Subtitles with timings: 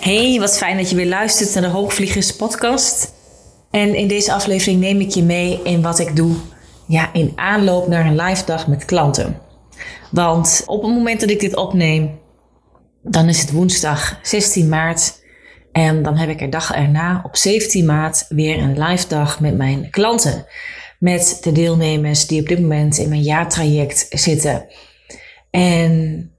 [0.00, 3.12] Hey, wat fijn dat je weer luistert naar de Hoogvliegers podcast.
[3.70, 6.34] En in deze aflevering neem ik je mee in wat ik doe
[6.86, 9.40] ja, in aanloop naar een live dag met klanten.
[10.10, 12.18] Want op het moment dat ik dit opneem,
[13.02, 15.20] dan is het woensdag 16 maart.
[15.72, 19.56] En dan heb ik er dag erna op 17 maart weer een live dag met
[19.56, 20.46] mijn klanten.
[20.98, 24.66] Met de deelnemers die op dit moment in mijn jaartraject zitten.
[25.56, 26.30] En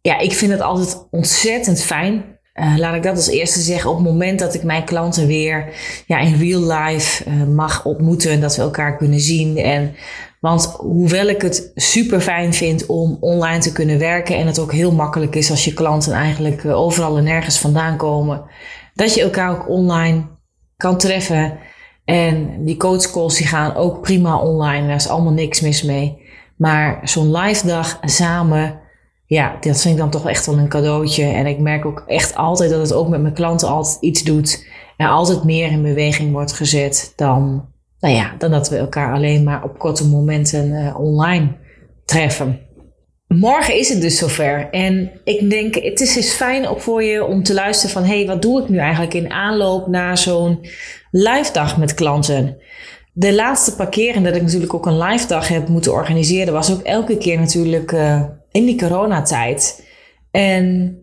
[0.00, 3.90] ja, ik vind het altijd ontzettend fijn uh, laat ik dat als eerste zeggen.
[3.90, 5.74] Op het moment dat ik mijn klanten weer
[6.06, 8.30] ja, in real life uh, mag ontmoeten.
[8.30, 9.56] En dat we elkaar kunnen zien.
[9.56, 9.94] En,
[10.40, 14.36] want hoewel ik het super fijn vind om online te kunnen werken.
[14.36, 17.96] En het ook heel makkelijk is als je klanten eigenlijk uh, overal en nergens vandaan
[17.96, 18.42] komen.
[18.94, 20.26] Dat je elkaar ook online
[20.76, 21.58] kan treffen.
[22.04, 24.86] En die coachcalls die gaan ook prima online.
[24.86, 26.26] Daar is allemaal niks mis mee.
[26.58, 28.80] Maar zo'n live dag samen
[29.28, 31.24] ja, dat vind ik dan toch echt wel een cadeautje.
[31.24, 34.66] En ik merk ook echt altijd dat het ook met mijn klanten altijd iets doet.
[34.96, 37.68] En altijd meer in beweging wordt gezet dan,
[38.00, 41.56] nou ja, dan dat we elkaar alleen maar op korte momenten uh, online
[42.04, 42.60] treffen.
[43.26, 44.68] Morgen is het dus zover.
[44.70, 48.04] En ik denk, het is eens fijn ook voor je om te luisteren van...
[48.04, 50.66] hé, hey, wat doe ik nu eigenlijk in aanloop naar zo'n
[51.10, 52.56] live dag met klanten?
[53.18, 56.52] De laatste paar keren dat ik natuurlijk ook een live dag heb moeten organiseren...
[56.52, 57.92] was ook elke keer natuurlijk...
[57.92, 59.86] Uh, in die coronatijd.
[60.30, 60.98] En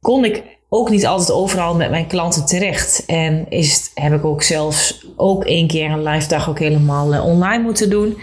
[0.00, 3.04] kon ik ook niet altijd overal met mijn klanten terecht.
[3.06, 7.24] En is, heb ik ook zelfs ook één keer een live dag ook helemaal eh,
[7.24, 8.18] online moeten doen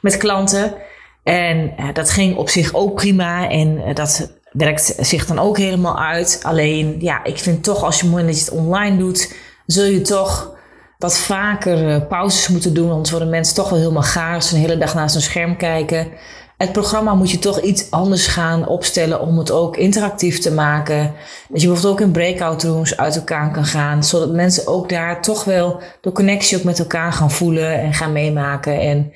[0.00, 0.74] met klanten.
[1.22, 3.50] En uh, dat ging op zich ook prima.
[3.50, 6.40] En dat werkt zich dan ook helemaal uit.
[6.42, 9.34] Alleen, ja, ik vind toch als je dat je het online doet,
[9.66, 10.56] zul je toch
[10.98, 12.90] wat vaker pauzes moeten doen.
[12.90, 15.56] Anders worden mensen toch wel helemaal gaar als ze een hele dag naast een scherm
[15.56, 16.08] kijken.
[16.56, 21.14] Het programma moet je toch iets anders gaan opstellen om het ook interactief te maken.
[21.48, 24.04] Dat je bijvoorbeeld ook in breakout rooms uit elkaar kan gaan.
[24.04, 28.12] Zodat mensen ook daar toch wel de connectie ook met elkaar gaan voelen en gaan
[28.12, 28.80] meemaken.
[28.80, 29.12] En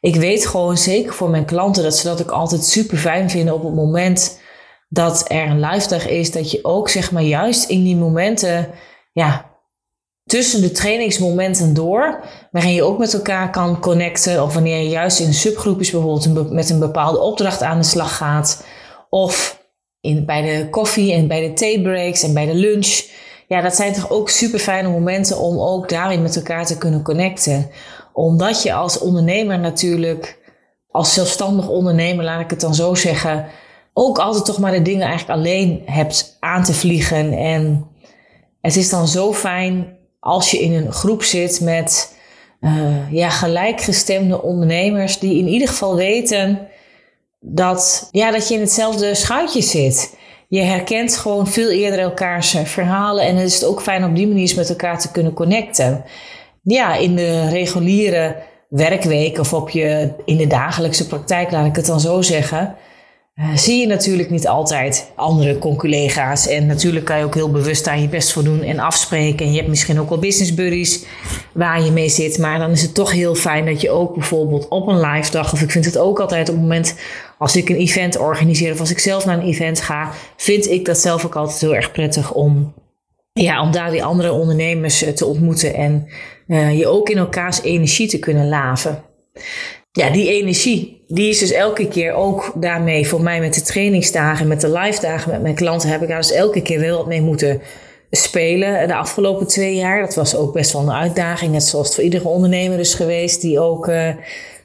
[0.00, 3.54] ik weet gewoon zeker voor mijn klanten dat ze dat ook altijd super fijn vinden
[3.54, 4.40] op het moment
[4.88, 6.30] dat er een live dag is.
[6.30, 8.68] Dat je ook zeg maar juist in die momenten
[9.12, 9.51] ja,
[10.24, 15.20] tussen de trainingsmomenten door, waarin je ook met elkaar kan connecten, of wanneer je juist
[15.20, 18.64] in subgroepjes bijvoorbeeld met een bepaalde opdracht aan de slag gaat,
[19.08, 19.60] of
[20.00, 23.02] in, bij de koffie en bij de theebreaks en bij de lunch.
[23.48, 27.02] Ja, dat zijn toch ook super fijne momenten om ook daarin met elkaar te kunnen
[27.02, 27.70] connecten.
[28.12, 30.38] Omdat je als ondernemer natuurlijk,
[30.90, 33.46] als zelfstandig ondernemer, laat ik het dan zo zeggen,
[33.92, 37.32] ook altijd toch maar de dingen eigenlijk alleen hebt aan te vliegen.
[37.32, 37.86] En
[38.60, 42.16] het is dan zo fijn als je in een groep zit met
[42.60, 46.68] uh, ja, gelijkgestemde ondernemers die in ieder geval weten
[47.40, 50.16] dat, ja, dat je in hetzelfde schuitje zit.
[50.48, 54.52] Je herkent gewoon veel eerder elkaars verhalen en het is ook fijn op die manier
[54.56, 56.04] met elkaar te kunnen connecten.
[56.62, 58.36] Ja, in de reguliere
[58.68, 62.76] werkweek of op je, in de dagelijkse praktijk, laat ik het dan zo zeggen,
[63.34, 66.46] uh, zie je natuurlijk niet altijd andere conculega's.
[66.46, 69.46] En natuurlijk kan je ook heel bewust daar je best voor doen en afspreken.
[69.46, 71.04] En je hebt misschien ook wel business buddies
[71.52, 72.38] waar je mee zit.
[72.38, 75.52] Maar dan is het toch heel fijn dat je ook bijvoorbeeld op een live dag...
[75.52, 76.98] of ik vind het ook altijd op het moment
[77.38, 78.72] als ik een event organiseer...
[78.72, 80.12] of als ik zelf naar een event ga...
[80.36, 82.74] vind ik dat zelf ook altijd heel erg prettig om...
[83.32, 86.06] Ja, om daar die andere ondernemers eh, te ontmoeten en
[86.46, 89.04] uh, je ook in elkaars energie te kunnen laven
[89.92, 94.48] ja, die energie, die is dus elke keer ook daarmee voor mij met de trainingsdagen,
[94.48, 97.06] met de live dagen met mijn klanten, heb ik daar dus elke keer wel wat
[97.06, 97.60] mee moeten
[98.10, 98.88] spelen.
[98.88, 102.04] De afgelopen twee jaar, dat was ook best wel een uitdaging, net zoals het voor
[102.04, 104.08] iedere ondernemer is geweest, die ook uh,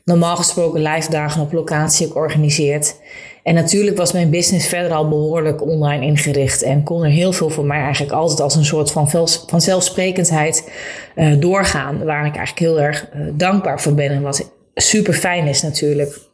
[0.03, 2.95] normaal gesproken live dagen op locatie ook organiseert.
[3.43, 7.49] En natuurlijk was mijn business verder al behoorlijk online ingericht en kon er heel veel
[7.49, 9.09] voor mij eigenlijk altijd als een soort van
[9.47, 10.71] vanzelfsprekendheid
[11.15, 15.47] uh, doorgaan, waar ik eigenlijk heel erg uh, dankbaar voor ben en wat super fijn
[15.47, 16.26] is natuurlijk.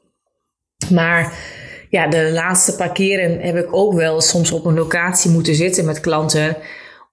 [0.90, 1.34] Maar
[1.90, 5.86] ja, de laatste paar keren heb ik ook wel soms op een locatie moeten zitten
[5.86, 6.58] met klanten.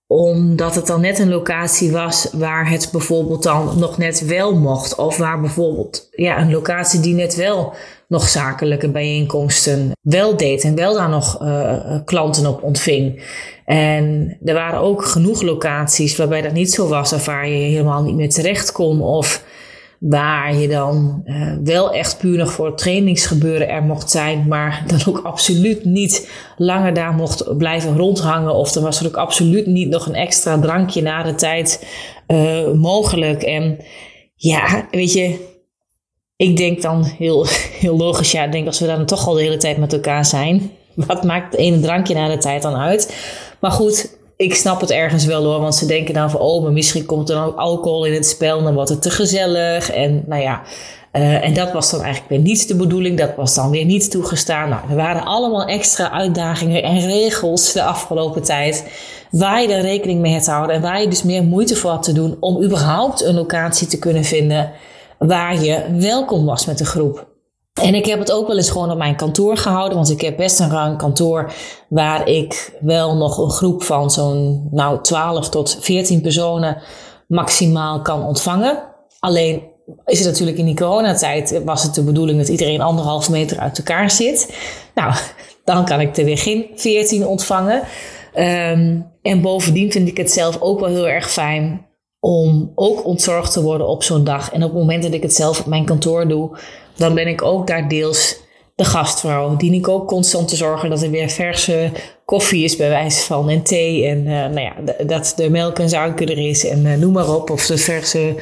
[0.07, 4.95] omdat het dan net een locatie was waar het bijvoorbeeld dan nog net wel mocht.
[4.95, 7.75] Of waar bijvoorbeeld ja, een locatie die net wel
[8.09, 13.23] nog zakelijke bijeenkomsten wel deed en wel daar nog uh, klanten op ontving.
[13.65, 18.03] En er waren ook genoeg locaties waarbij dat niet zo was, of waar je helemaal
[18.03, 19.03] niet meer terecht kon.
[19.03, 19.45] Of
[20.01, 25.01] waar je dan uh, wel echt puur nog voor trainingsgebeuren er mocht zijn, maar dan
[25.07, 28.55] ook absoluut niet langer daar mocht blijven rondhangen.
[28.55, 31.87] Of er was er ook absoluut niet nog een extra drankje na de tijd
[32.29, 33.43] uh, mogelijk.
[33.43, 33.79] En
[34.35, 35.49] ja, weet je,
[36.37, 37.47] ik denk dan heel,
[37.81, 40.25] heel logisch, ja, ik denk als we dan toch al de hele tijd met elkaar
[40.25, 40.71] zijn,
[41.07, 43.17] wat maakt het ene drankje na de tijd dan uit?
[43.59, 46.73] Maar goed, ik snap het ergens wel hoor, want ze denken dan van, oh, maar
[46.73, 49.91] misschien komt er dan alcohol in het spel, dan wordt het te gezellig.
[49.91, 50.63] En nou ja,
[51.13, 54.11] uh, en dat was dan eigenlijk weer niet de bedoeling, dat was dan weer niet
[54.11, 54.69] toegestaan.
[54.69, 58.85] Nou, er waren allemaal extra uitdagingen en regels de afgelopen tijd
[59.31, 61.91] waar je er rekening mee hebt te houden en waar je dus meer moeite voor
[61.91, 64.73] had te doen om überhaupt een locatie te kunnen vinden
[65.19, 67.30] waar je welkom was met de groep.
[67.83, 70.37] En ik heb het ook wel eens gewoon op mijn kantoor gehouden, want ik heb
[70.37, 71.53] best een ruim kantoor
[71.89, 76.83] waar ik wel nog een groep van zo'n nou, 12 tot 14 personen
[77.27, 78.83] maximaal kan ontvangen.
[79.19, 79.63] Alleen
[80.05, 83.79] is het natuurlijk in die coronatijd was het de bedoeling dat iedereen anderhalf meter uit
[83.79, 84.55] elkaar zit.
[84.95, 85.15] Nou,
[85.65, 87.83] dan kan ik er weer geen 14 ontvangen.
[88.35, 91.89] Um, en bovendien vind ik het zelf ook wel heel erg fijn
[92.21, 94.53] om ook ontzorgd te worden op zo'n dag.
[94.53, 96.59] En op het moment dat ik het zelf op mijn kantoor doe,
[97.01, 98.41] dan ben ik ook daar deels
[98.75, 99.57] de gastvrouw.
[99.57, 101.91] Dien ik ook constant te zorgen dat er weer verse
[102.25, 104.07] koffie is bij wijze van en thee.
[104.07, 107.35] En uh, nou ja, dat de melk en suiker er is en uh, noem maar
[107.35, 107.51] op.
[107.51, 108.35] Of de verse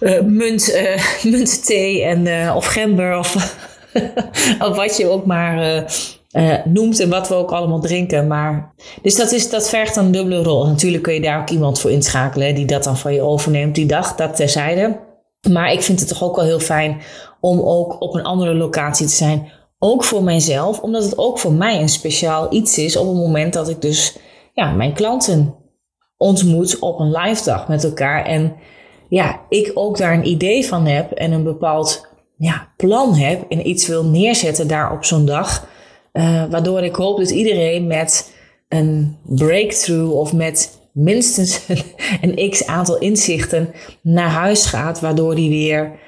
[0.00, 0.80] uh, munt,
[1.32, 3.34] muntthee en, of gember of,
[4.68, 5.84] of wat je ook maar
[6.64, 8.26] noemt en wat we ook allemaal drinken.
[8.26, 10.66] Maar, dus dat, is, dat vergt een dubbele rol.
[10.66, 13.86] Natuurlijk kun je daar ook iemand voor inschakelen die dat dan van je overneemt die
[13.86, 15.08] dag, dat terzijde.
[15.48, 17.00] Maar ik vind het toch ook wel heel fijn
[17.40, 19.52] om ook op een andere locatie te zijn.
[19.78, 23.52] Ook voor mijzelf, omdat het ook voor mij een speciaal iets is op het moment
[23.52, 24.18] dat ik dus
[24.52, 25.54] ja, mijn klanten
[26.16, 28.24] ontmoet op een live dag met elkaar.
[28.24, 28.54] En
[29.08, 33.68] ja, ik ook daar een idee van heb en een bepaald ja, plan heb en
[33.68, 35.68] iets wil neerzetten daar op zo'n dag.
[36.12, 38.34] Uh, waardoor ik hoop dat iedereen met
[38.68, 41.66] een breakthrough of met minstens
[42.20, 45.98] een x aantal inzichten naar huis gaat, waardoor hij weer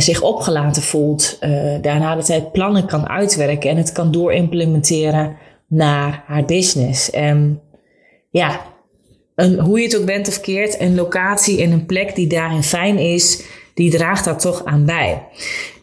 [0.00, 5.36] zich opgelaten voelt, uh, daarna de tijd plannen kan uitwerken en het kan doorimplementeren
[5.66, 7.10] naar haar business.
[7.10, 7.60] En
[8.30, 8.60] ja,
[9.58, 12.98] hoe je het ook bent of keert, een locatie en een plek die daarin fijn
[12.98, 13.42] is,
[13.74, 15.22] die draagt daar toch aan bij.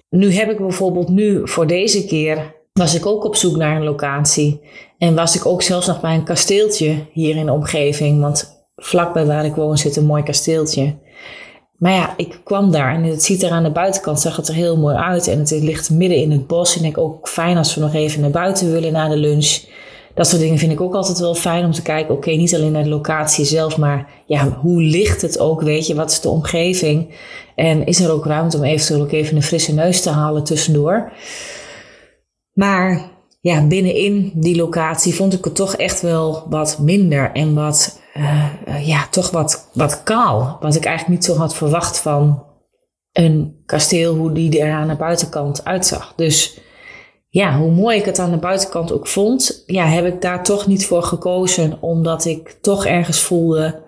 [0.09, 3.83] Nu heb ik bijvoorbeeld nu voor deze keer was ik ook op zoek naar een
[3.83, 4.61] locatie.
[4.97, 8.21] En was ik ook zelfs nog bij een kasteeltje hier in de omgeving.
[8.21, 10.97] Want vlakbij waar ik woon zit een mooi kasteeltje.
[11.79, 14.53] Maar ja, ik kwam daar en het ziet er aan de buitenkant, zag het er
[14.53, 15.27] heel mooi uit.
[15.27, 16.77] En het ligt midden in het bos.
[16.77, 19.59] En ik ook fijn als we nog even naar buiten willen na de lunch.
[20.13, 22.13] Dat soort dingen vind ik ook altijd wel fijn om te kijken.
[22.13, 25.61] Oké, niet alleen naar de locatie zelf, maar ja, hoe ligt het ook?
[25.61, 27.15] Weet je, wat is de omgeving?
[27.55, 31.11] En is er ook ruimte om eventueel ook even een frisse neus te halen tussendoor?
[32.53, 33.11] Maar
[33.41, 38.87] ja, binnenin die locatie vond ik het toch echt wel wat minder en wat, uh,
[38.87, 40.57] ja, toch wat, wat kaal.
[40.61, 42.43] Wat ik eigenlijk niet zo had verwacht van
[43.11, 46.13] een kasteel, hoe die er aan de buitenkant uitzag.
[46.15, 46.59] Dus
[47.29, 50.67] ja, hoe mooi ik het aan de buitenkant ook vond, ja, heb ik daar toch
[50.67, 53.81] niet voor gekozen, omdat ik toch ergens voelde,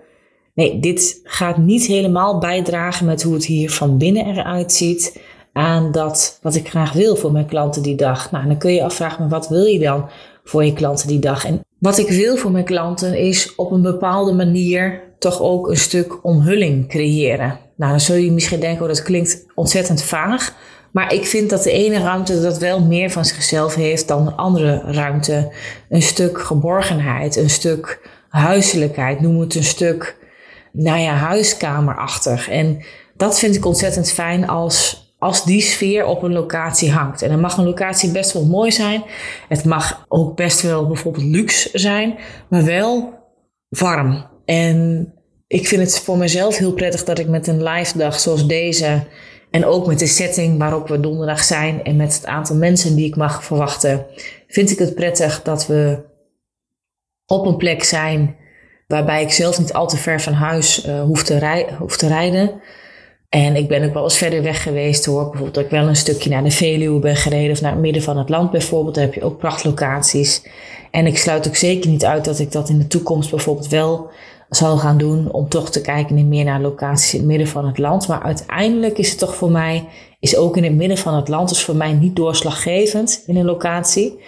[0.54, 5.20] nee, dit gaat niet helemaal bijdragen met hoe het hier van binnen eruit ziet
[5.52, 8.30] aan dat wat ik graag wil voor mijn klanten die dag.
[8.30, 10.08] Nou, dan kun je afvragen, wat wil je dan
[10.44, 11.44] voor je klanten die dag?
[11.44, 15.76] En wat ik wil voor mijn klanten is op een bepaalde manier toch ook een
[15.76, 17.58] stuk omhulling creëren.
[17.76, 20.54] Nou, dan zul je misschien denken, oh, dat klinkt ontzettend vaag.
[20.92, 24.32] Maar ik vind dat de ene ruimte dat wel meer van zichzelf heeft dan de
[24.32, 25.52] andere ruimte.
[25.88, 30.16] Een stuk geborgenheid, een stuk huiselijkheid, noem het een stuk,
[30.72, 32.48] nou ja, huiskamerachtig.
[32.48, 32.84] En
[33.16, 37.22] dat vind ik ontzettend fijn als als die sfeer op een locatie hangt.
[37.22, 39.02] En dan mag een locatie best wel mooi zijn.
[39.48, 43.14] Het mag ook best wel bijvoorbeeld luxe zijn, maar wel
[43.68, 44.26] warm.
[44.44, 45.08] En
[45.46, 49.06] ik vind het voor mezelf heel prettig dat ik met een live dag zoals deze
[49.50, 53.06] en ook met de setting waarop we donderdag zijn en met het aantal mensen die
[53.06, 54.06] ik mag verwachten,
[54.48, 56.02] vind ik het prettig dat we
[57.26, 58.36] op een plek zijn
[58.86, 62.60] waarbij ik zelf niet al te ver van huis uh, hoef, te hoef te rijden.
[63.34, 65.22] En ik ben ook wel eens verder weg geweest hoor.
[65.22, 68.02] Bijvoorbeeld dat ik wel een stukje naar de Veluwe ben gereden of naar het midden
[68.02, 68.94] van het land bijvoorbeeld.
[68.94, 70.42] Daar heb je ook prachtlocaties.
[70.90, 74.10] En ik sluit ook zeker niet uit dat ik dat in de toekomst bijvoorbeeld wel
[74.48, 75.32] zal gaan doen.
[75.32, 78.08] Om toch te kijken meer naar locaties in het midden van het land.
[78.08, 79.84] Maar uiteindelijk is het toch voor mij,
[80.20, 83.44] is ook in het midden van het land, is voor mij niet doorslaggevend in een
[83.44, 84.20] locatie.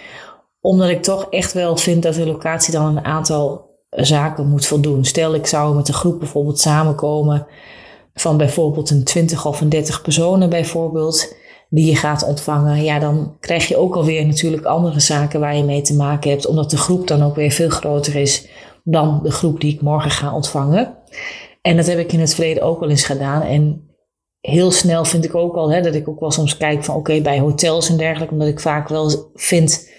[0.61, 5.05] Omdat ik toch echt wel vind dat de locatie dan een aantal zaken moet voldoen.
[5.05, 7.47] Stel ik zou met een groep bijvoorbeeld samenkomen
[8.15, 11.35] van bijvoorbeeld een 20 of een 30 personen bijvoorbeeld,
[11.69, 15.63] die je gaat ontvangen, ja, dan krijg je ook alweer natuurlijk andere zaken waar je
[15.63, 18.47] mee te maken hebt, omdat de groep dan ook weer veel groter is
[18.83, 20.97] dan de groep die ik morgen ga ontvangen.
[21.61, 23.41] En dat heb ik in het verleden ook wel eens gedaan.
[23.41, 23.89] En
[24.39, 27.21] heel snel vind ik ook al hè, dat ik ook wel soms kijk van oké,
[27.21, 29.89] bij hotels en dergelijke, omdat ik vaak wel vind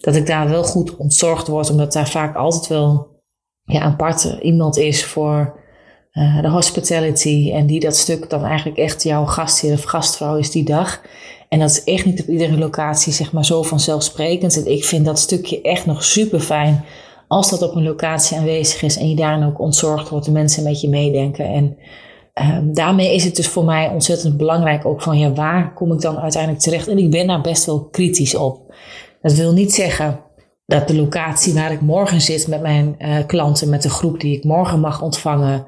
[0.00, 3.08] dat ik daar wel goed ontzorgd word, omdat daar vaak altijd wel
[3.64, 5.62] ja, apart iemand is voor
[6.14, 10.50] uh, de hospitality en die dat stuk dan eigenlijk echt jouw gastheer of gastvrouw is
[10.50, 11.00] die dag.
[11.48, 14.56] En dat is echt niet op iedere locatie zeg maar zo vanzelfsprekend.
[14.56, 16.84] En ik vind dat stukje echt nog super fijn
[17.28, 20.62] als dat op een locatie aanwezig is en je daarin ook ontzorgd wordt, de mensen
[20.62, 21.46] met je meedenken.
[21.46, 21.76] En
[22.56, 26.00] um, daarmee is het dus voor mij ontzettend belangrijk ook van ja, waar kom ik
[26.00, 26.88] dan uiteindelijk terecht?
[26.88, 28.74] En ik ben daar best wel kritisch op.
[29.22, 30.20] Dat wil niet zeggen
[30.66, 34.36] dat de locatie waar ik morgen zit met mijn uh, klanten, met de groep die
[34.36, 35.66] ik morgen mag ontvangen,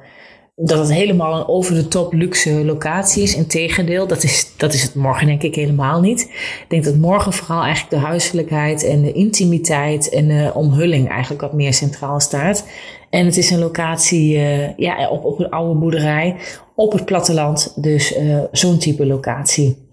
[0.57, 3.37] dat het helemaal een over de top luxe locatie is.
[3.37, 6.21] Integendeel, dat is, dat is het morgen denk ik helemaal niet.
[6.21, 11.41] Ik denk dat morgen vooral eigenlijk de huiselijkheid en de intimiteit en de omhulling eigenlijk
[11.41, 12.67] wat meer centraal staat.
[13.11, 16.37] En het is een locatie uh, ja, op, op een oude boerderij
[16.75, 19.89] op het platteland, dus uh, zo'n type locatie.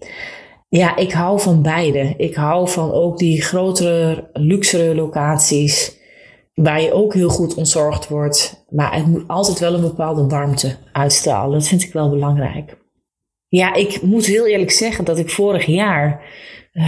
[0.68, 2.14] Ja, ik hou van beide.
[2.16, 6.02] Ik hou van ook die grotere, luxere locaties
[6.54, 8.63] waar je ook heel goed ontzorgd wordt.
[8.74, 11.58] Maar het moet altijd wel een bepaalde warmte uitstralen.
[11.58, 12.76] Dat vind ik wel belangrijk.
[13.48, 16.22] Ja, ik moet heel eerlijk zeggen dat ik vorig jaar
[16.72, 16.84] uh,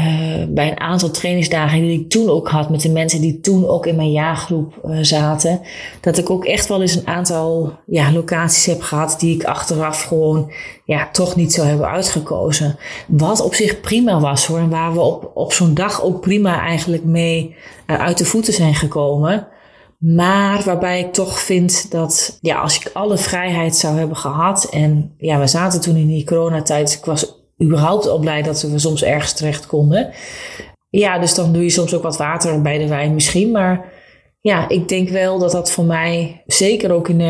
[0.49, 3.87] bij een aantal trainingsdagen die ik toen ook had met de mensen die toen ook
[3.87, 5.61] in mijn jaargroep uh, zaten,
[6.01, 10.03] dat ik ook echt wel eens een aantal ja, locaties heb gehad die ik achteraf
[10.03, 10.53] gewoon
[10.85, 12.79] ja, toch niet zou hebben uitgekozen.
[13.07, 16.61] Wat op zich prima was hoor, en waar we op, op zo'n dag ook prima
[16.61, 19.49] eigenlijk mee uh, uit de voeten zijn gekomen.
[19.99, 24.69] Maar waarbij ik toch vind dat ja, als ik alle vrijheid zou hebben gehad.
[24.71, 26.93] En ja, we zaten toen in die coronatijd.
[26.93, 30.11] Ik was überhaupt al blij dat we soms ergens terecht konden.
[30.91, 33.51] Ja, dus dan doe je soms ook wat water bij de wijn misschien.
[33.51, 33.93] Maar
[34.41, 37.21] ja, ik denk wel dat dat voor mij, zeker ook in,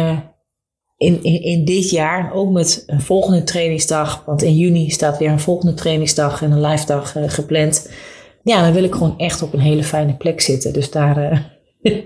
[0.96, 4.22] in, in, in dit jaar, ook met een volgende trainingsdag.
[4.26, 7.90] Want in juni staat weer een volgende trainingsdag en een live dag uh, gepland.
[8.42, 10.72] Ja, dan wil ik gewoon echt op een hele fijne plek zitten.
[10.72, 11.32] Dus daar.
[11.82, 11.98] Uh,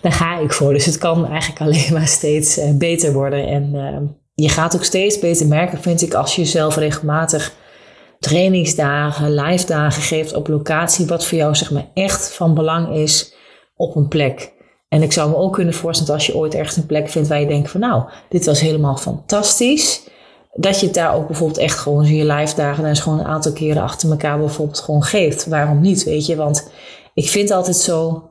[0.00, 0.72] daar ga ik voor.
[0.72, 3.46] Dus het kan eigenlijk alleen maar steeds uh, beter worden.
[3.46, 7.52] En uh, je gaat ook steeds beter merken, vind ik, als je jezelf regelmatig
[8.18, 13.34] trainingsdagen, live dagen geeft op locatie, wat voor jou zeg maar echt van belang is
[13.76, 14.52] op een plek.
[14.88, 17.28] En ik zou me ook kunnen voorstellen dat als je ooit ergens een plek vindt
[17.28, 20.02] waar je denkt van nou, dit was helemaal fantastisch.
[20.52, 23.26] Dat je het daar ook bijvoorbeeld echt gewoon in je live dagen, daar gewoon een
[23.26, 25.46] aantal keren achter elkaar bijvoorbeeld gewoon geeft.
[25.46, 26.36] Waarom niet, weet je?
[26.36, 26.70] Want
[27.14, 28.22] ik vind altijd zo,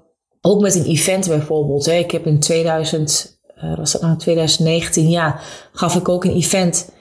[0.42, 1.86] ook met een event bijvoorbeeld.
[1.86, 1.94] Hè.
[1.94, 5.40] Ik heb in 2000, uh, was dat nou 2019, ja,
[5.72, 6.92] gaf ik ook een event.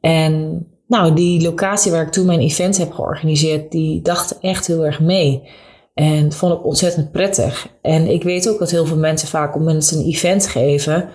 [0.00, 4.84] En nou, die locatie waar ik toen mijn event heb georganiseerd, die dacht echt heel
[4.84, 5.48] erg mee.
[5.94, 7.68] En dat vond ik ontzettend prettig.
[7.82, 11.08] En ik weet ook dat heel veel mensen vaak op mensen een event geven,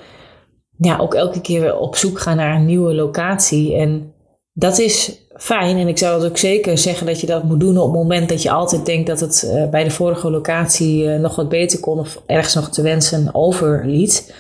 [0.78, 3.76] ja, ook elke keer weer op zoek gaan naar een nieuwe locatie.
[3.76, 4.11] En
[4.54, 5.78] dat is fijn.
[5.78, 8.30] En ik zou dat ook zeker zeggen dat je dat moet doen op het moment
[8.30, 11.80] dat je altijd denkt dat het uh, bij de vorige locatie uh, nog wat beter
[11.80, 14.34] kon of ergens nog te wensen overliet.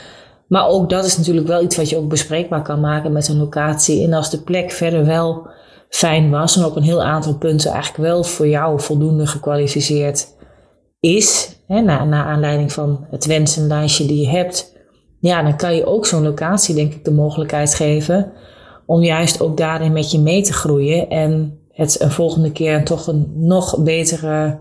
[0.47, 3.37] Maar ook dat is natuurlijk wel iets wat je ook bespreekbaar kan maken met een
[3.37, 4.03] locatie.
[4.03, 5.47] En als de plek verder wel
[5.89, 10.27] fijn was en op een heel aantal punten eigenlijk wel voor jou voldoende gekwalificeerd
[10.99, 14.73] is, hè, na, na aanleiding van het wensenlijstje die je hebt,
[15.19, 18.31] ja, dan kan je ook zo'n locatie denk ik de mogelijkheid geven
[18.85, 23.07] om juist ook daarin met je mee te groeien en het een volgende keer toch
[23.07, 24.59] een nog betere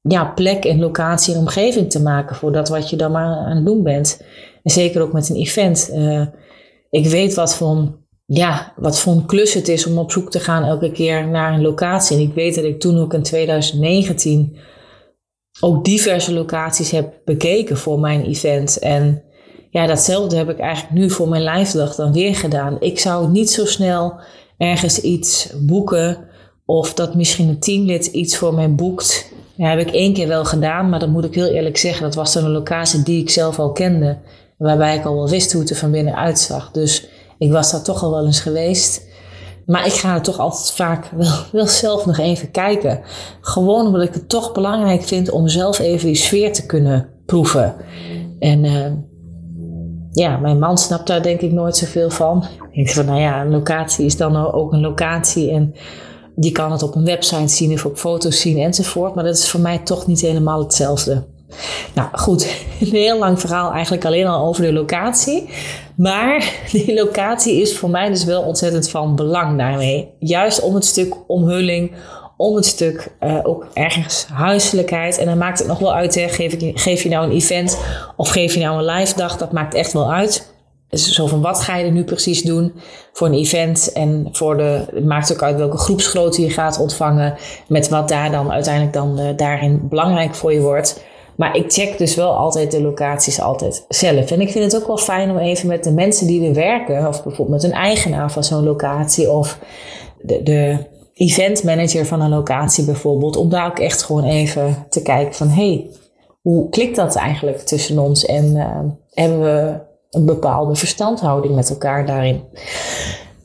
[0.00, 3.56] ja, plek en locatie en omgeving te maken voor dat wat je dan maar aan
[3.56, 4.22] het doen bent.
[4.62, 5.90] En zeker ook met een event.
[5.92, 6.26] Uh,
[6.90, 10.40] ik weet wat voor, ja, wat voor een klus het is om op zoek te
[10.40, 12.16] gaan elke keer naar een locatie.
[12.16, 14.56] En ik weet dat ik toen ook in 2019
[15.60, 18.78] ook diverse locaties heb bekeken voor mijn event.
[18.78, 19.22] En
[19.76, 22.76] ja, datzelfde heb ik eigenlijk nu voor mijn live dag dan weer gedaan.
[22.80, 24.14] Ik zou niet zo snel
[24.58, 26.18] ergens iets boeken
[26.64, 29.32] of dat misschien een teamlid iets voor mij boekt.
[29.54, 32.02] Ja, heb ik één keer wel gedaan, maar dat moet ik heel eerlijk zeggen.
[32.02, 34.18] Dat was dan een locatie die ik zelf al kende.
[34.58, 36.70] Waarbij ik al wel wist hoe het er van binnen uitzag.
[36.70, 39.02] Dus ik was daar toch al wel eens geweest.
[39.66, 43.00] Maar ik ga er toch altijd vaak wel, wel zelf nog even kijken.
[43.40, 47.74] Gewoon omdat ik het toch belangrijk vind om zelf even die sfeer te kunnen proeven.
[48.38, 48.86] En uh,
[50.16, 52.44] ja, mijn man snapt daar denk ik nooit zoveel van.
[52.70, 55.50] Ik denk van, nou ja, een locatie is dan ook een locatie.
[55.50, 55.74] En
[56.36, 59.14] je kan het op een website zien of op foto's zien enzovoort.
[59.14, 61.24] Maar dat is voor mij toch niet helemaal hetzelfde.
[61.94, 62.42] Nou goed,
[62.80, 65.48] een heel lang verhaal eigenlijk alleen al over de locatie.
[65.96, 70.08] Maar die locatie is voor mij dus wel ontzettend van belang daarmee.
[70.18, 71.92] Juist om het stuk omhulling,
[72.36, 75.18] om het stuk uh, ook ergens huiselijkheid.
[75.18, 77.78] En dan maakt het nog wel uit, hè, geef, ik, geef je nou een event
[78.16, 80.54] of geef je nou een live dag, dat maakt echt wel uit.
[80.88, 82.72] Dus zo van wat ga je er nu precies doen
[83.12, 87.34] voor een event en voor de, het maakt ook uit welke groepsgrootte je gaat ontvangen,
[87.68, 91.02] met wat daar dan uiteindelijk dan uh, daarin belangrijk voor je wordt.
[91.36, 94.30] Maar ik check dus wel altijd de locaties altijd zelf.
[94.30, 97.08] En ik vind het ook wel fijn om even met de mensen die er werken,
[97.08, 99.58] of bijvoorbeeld met een eigenaar van zo'n locatie, of
[100.20, 100.78] de, de
[101.16, 105.48] event manager van een locatie bijvoorbeeld, om daar ook echt gewoon even te kijken van
[105.48, 105.90] hey,
[106.40, 108.78] hoe klikt dat eigenlijk tussen ons en uh,
[109.10, 109.78] hebben we
[110.10, 112.42] een bepaalde verstandhouding met elkaar daarin.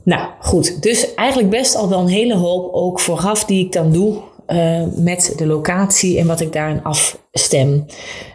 [0.03, 3.91] Nou goed, dus eigenlijk best al wel een hele hoop ook vooraf die ik dan
[3.91, 7.85] doe uh, met de locatie en wat ik daarin afstem.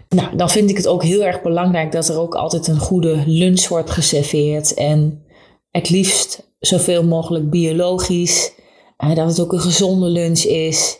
[0.08, 3.22] Nou, dan vind ik het ook heel erg belangrijk dat er ook altijd een goede
[3.26, 4.74] lunch wordt geserveerd.
[4.74, 5.22] En
[5.70, 8.52] het liefst zoveel mogelijk biologisch.
[8.96, 10.98] Dat het ook een gezonde lunch is.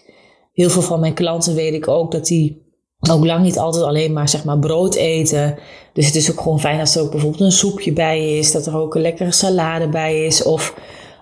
[0.52, 2.64] Heel veel van mijn klanten weet ik ook dat die
[3.10, 5.58] ook lang niet altijd alleen maar, zeg maar brood eten.
[5.92, 8.52] Dus het is ook gewoon fijn als er ook bijvoorbeeld een soepje bij is.
[8.52, 10.42] Dat er ook een lekkere salade bij is.
[10.42, 10.74] Of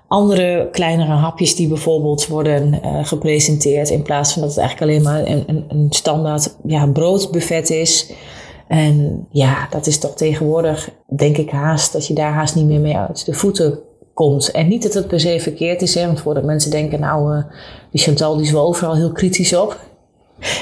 [0.09, 3.91] andere kleinere hapjes die bijvoorbeeld worden uh, gepresenteerd.
[3.91, 8.13] In plaats van dat het eigenlijk alleen maar een, een, een standaard ja, broodbuffet is.
[8.69, 12.81] En ja, dat is toch tegenwoordig, denk ik haast, dat je daar haast niet meer
[12.81, 13.79] mee uit de voeten
[14.15, 14.51] komt.
[14.51, 17.43] En niet dat het per se verkeerd is, hè, want voordat mensen denken, nou, uh,
[17.91, 19.81] die Chantal die is wel overal heel kritisch op.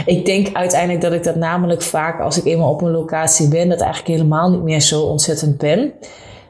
[0.07, 3.69] Ik denk uiteindelijk dat ik dat namelijk vaak, als ik eenmaal op een locatie ben,
[3.69, 5.93] dat eigenlijk helemaal niet meer zo ontzettend ben.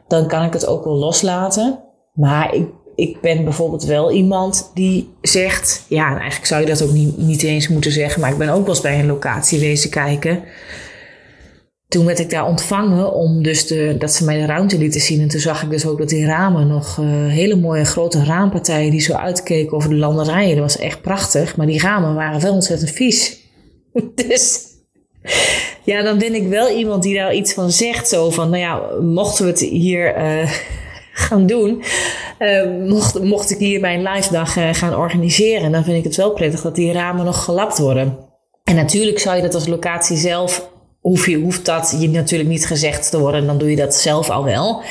[0.08, 1.78] Dan kan ik het ook wel loslaten.
[2.12, 6.92] Maar ik ik ben bijvoorbeeld wel iemand die zegt, ja, eigenlijk zou je dat ook
[6.92, 9.90] niet, niet eens moeten zeggen, maar ik ben ook wel eens bij een locatie wezen
[9.90, 10.42] kijken.
[11.92, 15.20] Toen werd ik daar ontvangen om dus de, dat ze mij de ruimte lieten zien.
[15.20, 18.90] En toen zag ik dus ook dat die ramen nog uh, hele mooie grote raampartijen
[18.90, 20.56] die zo uitkeken over de landerijen.
[20.56, 23.40] Dat was echt prachtig, maar die ramen waren wel ontzettend vies.
[24.26, 24.60] dus
[25.84, 28.08] ja, dan ben ik wel iemand die daar iets van zegt.
[28.08, 30.18] Zo van, nou ja, mochten we het hier...
[30.18, 30.52] Uh,
[31.12, 31.82] gaan doen.
[32.38, 36.32] Uh, mocht, mocht ik hier mijn live dag gaan organiseren, dan vind ik het wel
[36.32, 38.18] prettig dat die ramen nog gelapt worden.
[38.64, 40.71] En natuurlijk zou je dat als locatie zelf,
[41.02, 44.30] hoef je, hoeft dat je natuurlijk niet gezegd te worden, dan doe je dat zelf
[44.30, 44.82] al wel.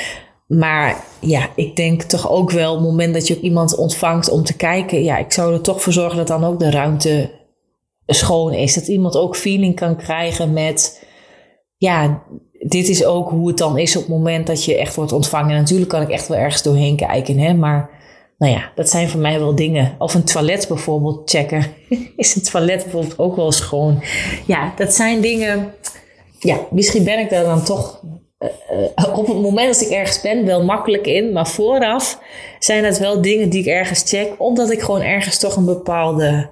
[0.48, 4.30] Maar ja, ik denk toch ook wel, op het moment dat je ook iemand ontvangt
[4.30, 7.32] om te kijken, ja, ik zou er toch voor zorgen dat dan ook de ruimte
[8.06, 8.74] schoon is.
[8.74, 11.08] Dat iemand ook feeling kan krijgen met,
[11.78, 12.24] ja,
[12.60, 15.56] dit is ook hoe het dan is op het moment dat je echt wordt ontvangen.
[15.56, 17.90] natuurlijk kan ik echt wel ergens doorheen kijken, hè, maar
[18.38, 19.96] nou ja, dat zijn voor mij wel dingen.
[19.98, 21.66] Of een toilet bijvoorbeeld checken.
[22.16, 24.04] is een toilet bijvoorbeeld ook wel schoon?
[24.46, 25.74] Ja, dat zijn dingen.
[26.44, 28.04] Ja, misschien ben ik daar dan toch
[28.40, 31.32] uh, op het moment dat ik ergens ben wel makkelijk in.
[31.32, 32.20] Maar vooraf
[32.60, 34.34] zijn het wel dingen die ik ergens check.
[34.38, 36.50] Omdat ik gewoon ergens toch een bepaalde,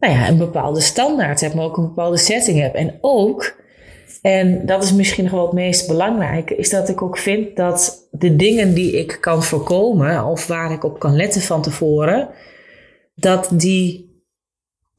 [0.00, 1.54] nou ja, een bepaalde standaard heb.
[1.54, 2.74] Maar ook een bepaalde setting heb.
[2.74, 3.58] En ook
[4.22, 8.08] en dat is misschien nog wel het meest belangrijke, is dat ik ook vind dat
[8.10, 12.28] de dingen die ik kan voorkomen of waar ik op kan letten van tevoren,
[13.14, 14.09] dat die,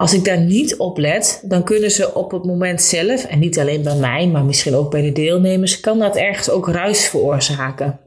[0.01, 3.59] als ik daar niet op let, dan kunnen ze op het moment zelf, en niet
[3.59, 7.99] alleen bij mij, maar misschien ook bij de deelnemers, kan dat ergens ook ruis veroorzaken.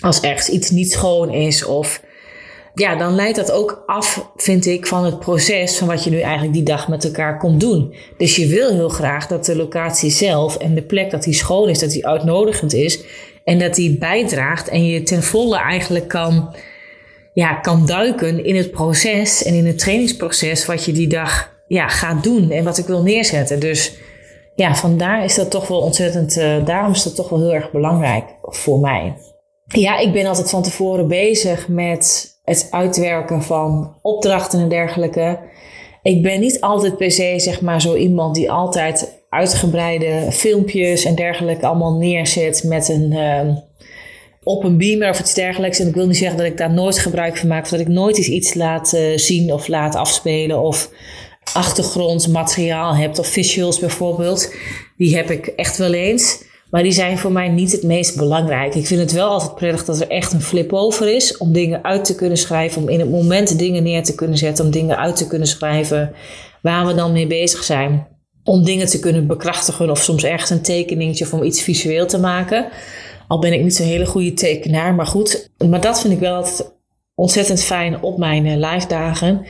[0.00, 2.02] Als ergens iets niet schoon is of
[2.74, 6.20] ja, dan leidt dat ook af, vind ik, van het proces van wat je nu
[6.20, 7.94] eigenlijk die dag met elkaar komt doen.
[8.18, 11.68] Dus je wil heel graag dat de locatie zelf en de plek dat die schoon
[11.68, 13.02] is, dat die uitnodigend is
[13.44, 16.54] en dat die bijdraagt en je ten volle eigenlijk kan,
[17.34, 21.88] ja, kan duiken in het proces en in het trainingsproces wat je die dag ja,
[21.88, 23.60] gaat doen en wat ik wil neerzetten.
[23.60, 23.96] Dus
[24.54, 27.70] ja, vandaar is dat toch wel ontzettend, uh, daarom is dat toch wel heel erg
[27.70, 29.16] belangrijk voor mij.
[29.66, 35.38] Ja, ik ben altijd van tevoren bezig met het uitwerken van opdrachten en dergelijke.
[36.02, 41.14] Ik ben niet altijd per se zeg maar zo iemand die altijd uitgebreide filmpjes en
[41.14, 43.56] dergelijke allemaal neerzet met een uh,
[44.44, 45.78] op een beamer of iets dergelijks.
[45.78, 47.88] En ik wil niet zeggen dat ik daar nooit gebruik van maak, of dat ik
[47.88, 50.90] nooit eens iets laat uh, zien of laat afspelen of
[51.52, 54.54] achtergrondmateriaal heb of visuals bijvoorbeeld.
[54.96, 56.42] Die heb ik echt wel eens.
[56.70, 58.74] Maar die zijn voor mij niet het meest belangrijk.
[58.74, 61.36] Ik vind het wel altijd prettig dat er echt een flip over is.
[61.36, 62.82] Om dingen uit te kunnen schrijven.
[62.82, 64.64] Om in het moment dingen neer te kunnen zetten.
[64.64, 66.12] Om dingen uit te kunnen schrijven.
[66.62, 68.06] Waar we dan mee bezig zijn.
[68.44, 69.90] Om dingen te kunnen bekrachtigen.
[69.90, 72.68] Of soms ergens een tekeningetje om iets visueel te maken.
[73.28, 74.94] Al ben ik niet zo'n hele goede tekenaar.
[74.94, 75.50] Maar goed.
[75.68, 76.72] Maar dat vind ik wel altijd
[77.14, 79.46] ontzettend fijn op mijn eh, live dagen.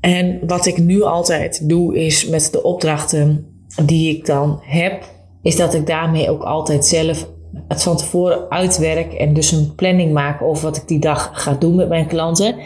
[0.00, 3.46] En wat ik nu altijd doe is met de opdrachten
[3.84, 5.04] die ik dan heb,
[5.42, 7.28] is dat ik daarmee ook altijd zelf
[7.68, 11.52] het van tevoren uitwerk en dus een planning maak over wat ik die dag ga
[11.54, 12.56] doen met mijn klanten.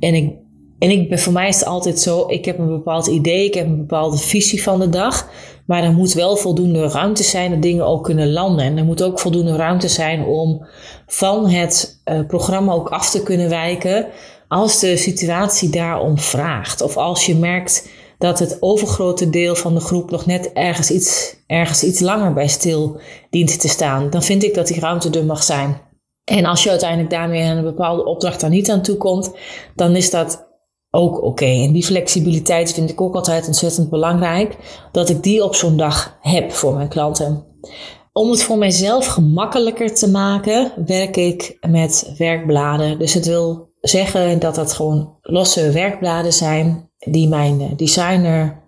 [0.00, 0.32] En ik,
[0.78, 3.54] en ik ben, voor mij is het altijd zo, ik heb een bepaald idee, ik
[3.54, 5.30] heb een bepaalde visie van de dag,
[5.70, 8.64] maar er moet wel voldoende ruimte zijn dat dingen ook kunnen landen.
[8.64, 10.66] En er moet ook voldoende ruimte zijn om
[11.06, 14.06] van het uh, programma ook af te kunnen wijken
[14.48, 16.80] als de situatie daarom vraagt.
[16.80, 21.36] Of als je merkt dat het overgrote deel van de groep nog net ergens iets,
[21.46, 25.24] ergens iets langer bij stil dient te staan, dan vind ik dat die ruimte er
[25.24, 25.80] mag zijn.
[26.24, 29.32] En als je uiteindelijk daarmee een bepaalde opdracht daar niet aan toe komt,
[29.74, 30.49] dan is dat
[30.90, 31.44] ook oké.
[31.44, 34.56] En die flexibiliteit vind ik ook altijd ontzettend belangrijk,
[34.92, 37.44] dat ik die op zo'n dag heb voor mijn klanten.
[38.12, 42.98] Om het voor mijzelf gemakkelijker te maken, werk ik met werkbladen.
[42.98, 48.58] Dus het wil zeggen dat dat gewoon losse werkbladen zijn die mijn eh, designer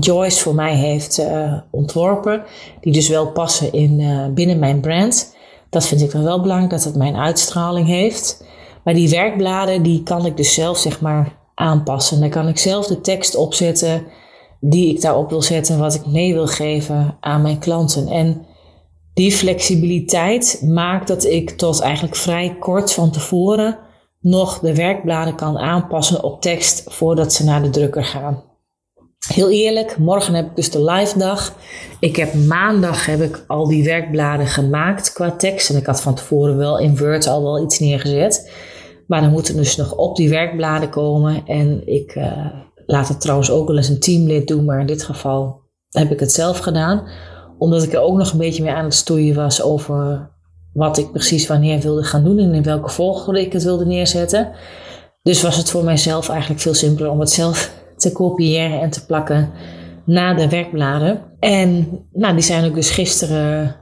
[0.00, 2.42] Joyce voor mij heeft uh, ontworpen.
[2.80, 5.36] Die dus wel passen in, uh, binnen mijn brand.
[5.70, 8.44] Dat vind ik dan wel belangrijk, dat het mijn uitstraling heeft.
[8.84, 12.20] Maar die werkbladen, die kan ik dus zelf zeg maar aanpassen.
[12.20, 14.04] Dan kan ik zelf de tekst opzetten
[14.60, 18.08] die ik daarop wil zetten, wat ik mee wil geven aan mijn klanten.
[18.08, 18.46] En
[19.14, 23.78] die flexibiliteit maakt dat ik tot eigenlijk vrij kort van tevoren
[24.20, 28.42] nog de werkbladen kan aanpassen op tekst voordat ze naar de drukker gaan.
[29.26, 31.54] Heel eerlijk, morgen heb ik dus de live dag.
[32.00, 35.70] Ik heb maandag heb ik al die werkbladen gemaakt qua tekst.
[35.70, 38.50] En ik had van tevoren wel in Word al wel iets neergezet.
[39.06, 41.46] Maar dan moet er dus nog op die werkbladen komen.
[41.46, 42.46] En ik uh,
[42.86, 44.64] laat het trouwens ook wel eens een teamlid doen.
[44.64, 47.08] Maar in dit geval heb ik het zelf gedaan.
[47.58, 50.30] Omdat ik er ook nog een beetje mee aan het stoeien was over
[50.72, 54.52] wat ik precies wanneer wilde gaan doen en in welke volgorde ik het wilde neerzetten.
[55.22, 59.06] Dus was het voor mijzelf eigenlijk veel simpeler om het zelf te kopiëren en te
[59.06, 59.50] plakken
[60.04, 61.22] na de werkbladen.
[61.38, 63.76] En nou, die zijn ook dus gisteren,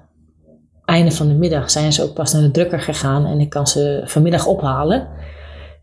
[0.90, 3.66] einde van de middag, zijn ze ook pas naar de drukker gegaan en ik kan
[3.66, 5.08] ze vanmiddag ophalen.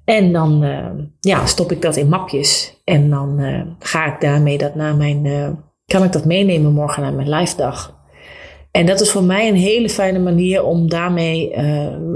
[0.06, 0.86] En dan uh,
[1.20, 5.26] ja, stop ik dat in mapjes en dan uh, ga ik daarmee dat na mijn,
[5.26, 5.50] uh,
[5.86, 7.96] kan ik dat meenemen morgen naar mijn live dag.
[8.72, 11.58] En dat is voor mij een hele fijne manier om daarmee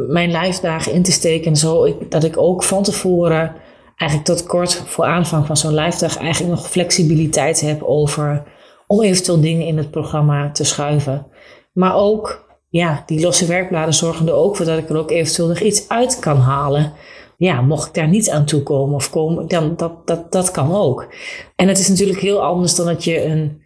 [0.08, 1.56] mijn lijfdagen in te steken.
[1.56, 3.56] Zo ik, dat ik ook van tevoren,
[3.96, 8.44] eigenlijk tot kort voor aanvang van zo'n lijfdag, eigenlijk nog flexibiliteit heb over
[8.88, 11.28] om eventueel dingen in het programma te schuiven.
[11.74, 15.48] Maar ook, ja, die losse werkbladen zorgen er ook voor dat ik er ook eventueel
[15.48, 16.94] nog iets uit kan halen.
[17.38, 20.76] Ja, mocht ik daar niet aan toe komen of komen, dan dat, dat, dat kan
[20.76, 21.14] ook.
[21.56, 23.62] En het is natuurlijk heel anders dan dat je een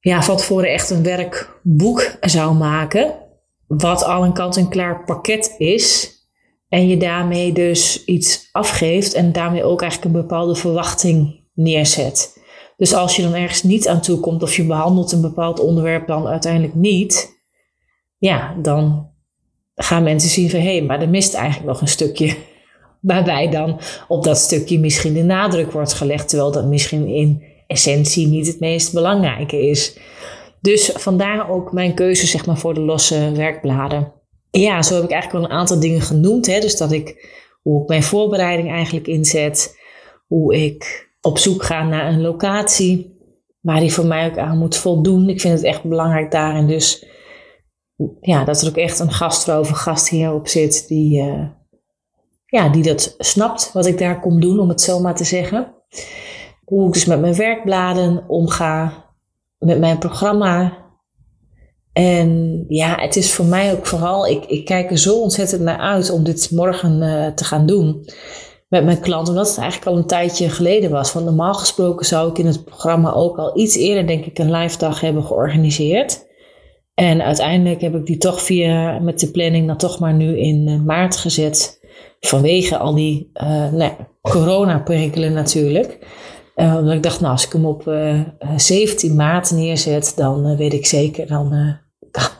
[0.00, 3.14] ja, van tevoren echt een werkboek zou maken.
[3.66, 6.12] Wat al een kant-en-klaar pakket is.
[6.68, 12.40] En je daarmee dus iets afgeeft en daarmee ook eigenlijk een bepaalde verwachting neerzet.
[12.76, 16.06] Dus als je dan ergens niet aan toe komt of je behandelt een bepaald onderwerp
[16.06, 17.37] dan uiteindelijk niet,
[18.18, 19.10] ja, dan
[19.74, 22.36] gaan mensen zien van hé, hey, maar er mist eigenlijk nog een stukje.
[23.00, 28.26] Waarbij dan op dat stukje misschien de nadruk wordt gelegd, terwijl dat misschien in essentie
[28.26, 29.98] niet het meest belangrijke is.
[30.60, 34.12] Dus vandaar ook mijn keuze zeg maar, voor de losse werkbladen.
[34.50, 36.46] Ja, zo heb ik eigenlijk wel een aantal dingen genoemd.
[36.46, 36.60] Hè?
[36.60, 37.28] Dus dat ik,
[37.62, 39.78] hoe ik mijn voorbereiding eigenlijk inzet.
[40.26, 43.16] Hoe ik op zoek ga naar een locatie.
[43.60, 45.28] Waar die voor mij ook aan moet voldoen.
[45.28, 47.06] Ik vind het echt belangrijk daarin dus...
[48.20, 51.46] Ja, dat er ook echt een gastvrouw of gast hierop zit die, uh,
[52.46, 55.76] ja, die dat snapt wat ik daar kom doen, om het zo maar te zeggen
[56.68, 59.04] hoe ik dus met mijn werkbladen omga,
[59.58, 60.86] met mijn programma.
[61.92, 65.78] En ja, het is voor mij ook vooral, ik, ik kijk er zo ontzettend naar
[65.78, 68.08] uit om dit morgen uh, te gaan doen
[68.68, 71.12] met mijn klanten, omdat het eigenlijk al een tijdje geleden was.
[71.12, 74.50] Want normaal gesproken zou ik in het programma ook al iets eerder, denk ik, een
[74.50, 76.26] live dag hebben georganiseerd.
[76.98, 80.68] En uiteindelijk heb ik die toch via met de planning dan toch maar nu in
[80.68, 81.80] uh, maart gezet.
[82.20, 85.98] Vanwege al die uh, nou, corona-perikelen natuurlijk.
[86.56, 88.24] Uh, omdat ik dacht, nou, als ik hem op uh, eh,
[88.56, 91.76] 17 maart neerzet, dan weet ik zeker, dan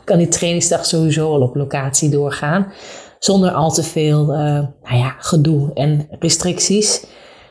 [0.03, 2.71] kan die trainingsdag sowieso al op locatie doorgaan.
[3.19, 7.05] Zonder al te veel nou ja, gedoe en restricties.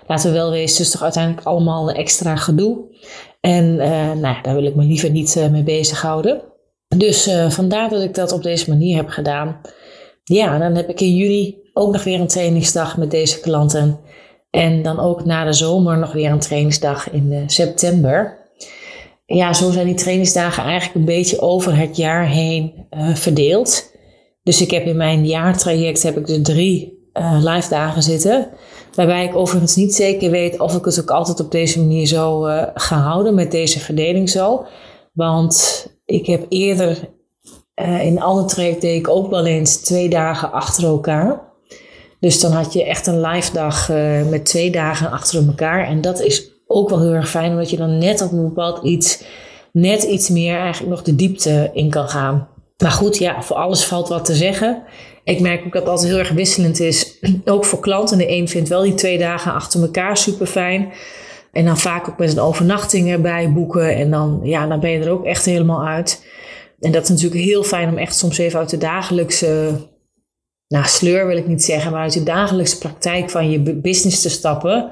[0.06, 2.78] Laten we wel wezen, dus toch uiteindelijk allemaal extra gedoe.
[3.40, 3.76] En
[4.20, 6.47] nou, daar wil ik me liever niet mee bezighouden.
[6.96, 9.60] Dus uh, vandaar dat ik dat op deze manier heb gedaan.
[10.24, 14.00] Ja, dan heb ik in juni ook nog weer een trainingsdag met deze klanten.
[14.50, 18.46] En dan ook na de zomer nog weer een trainingsdag in uh, september.
[19.26, 23.96] Ja, zo zijn die trainingsdagen eigenlijk een beetje over het jaar heen uh, verdeeld.
[24.42, 26.96] Dus ik heb in mijn jaartraject heb ik dus drie
[27.40, 28.48] live dagen zitten.
[28.94, 32.40] Waarbij ik overigens niet zeker weet of ik het ook altijd op deze manier zo
[32.74, 34.66] ga houden, met deze verdeling zo.
[35.12, 36.98] Want ik heb eerder
[37.74, 38.16] uh, in
[38.46, 41.40] traject deed ik ook wel eens twee dagen achter elkaar.
[42.20, 43.88] Dus dan had je echt een live dag
[44.28, 45.86] met twee dagen achter elkaar.
[45.86, 48.84] En dat is ook wel heel erg fijn, omdat je dan net op een bepaald
[48.84, 49.22] iets,
[49.72, 52.48] net iets meer eigenlijk nog de diepte in kan gaan.
[52.82, 54.82] Maar goed, ja, voor alles valt wat te zeggen.
[55.24, 57.18] Ik merk ook dat het altijd heel erg wisselend is.
[57.44, 58.18] Ook voor klanten.
[58.18, 60.92] De een vindt wel die twee dagen achter elkaar super fijn.
[61.58, 63.96] En dan vaak ook met een overnachting erbij boeken.
[63.96, 66.26] En dan, ja, dan ben je er ook echt helemaal uit.
[66.80, 69.70] En dat is natuurlijk heel fijn om echt soms even uit de dagelijkse,
[70.68, 74.28] nou sleur wil ik niet zeggen, maar uit de dagelijkse praktijk van je business te
[74.28, 74.90] stappen.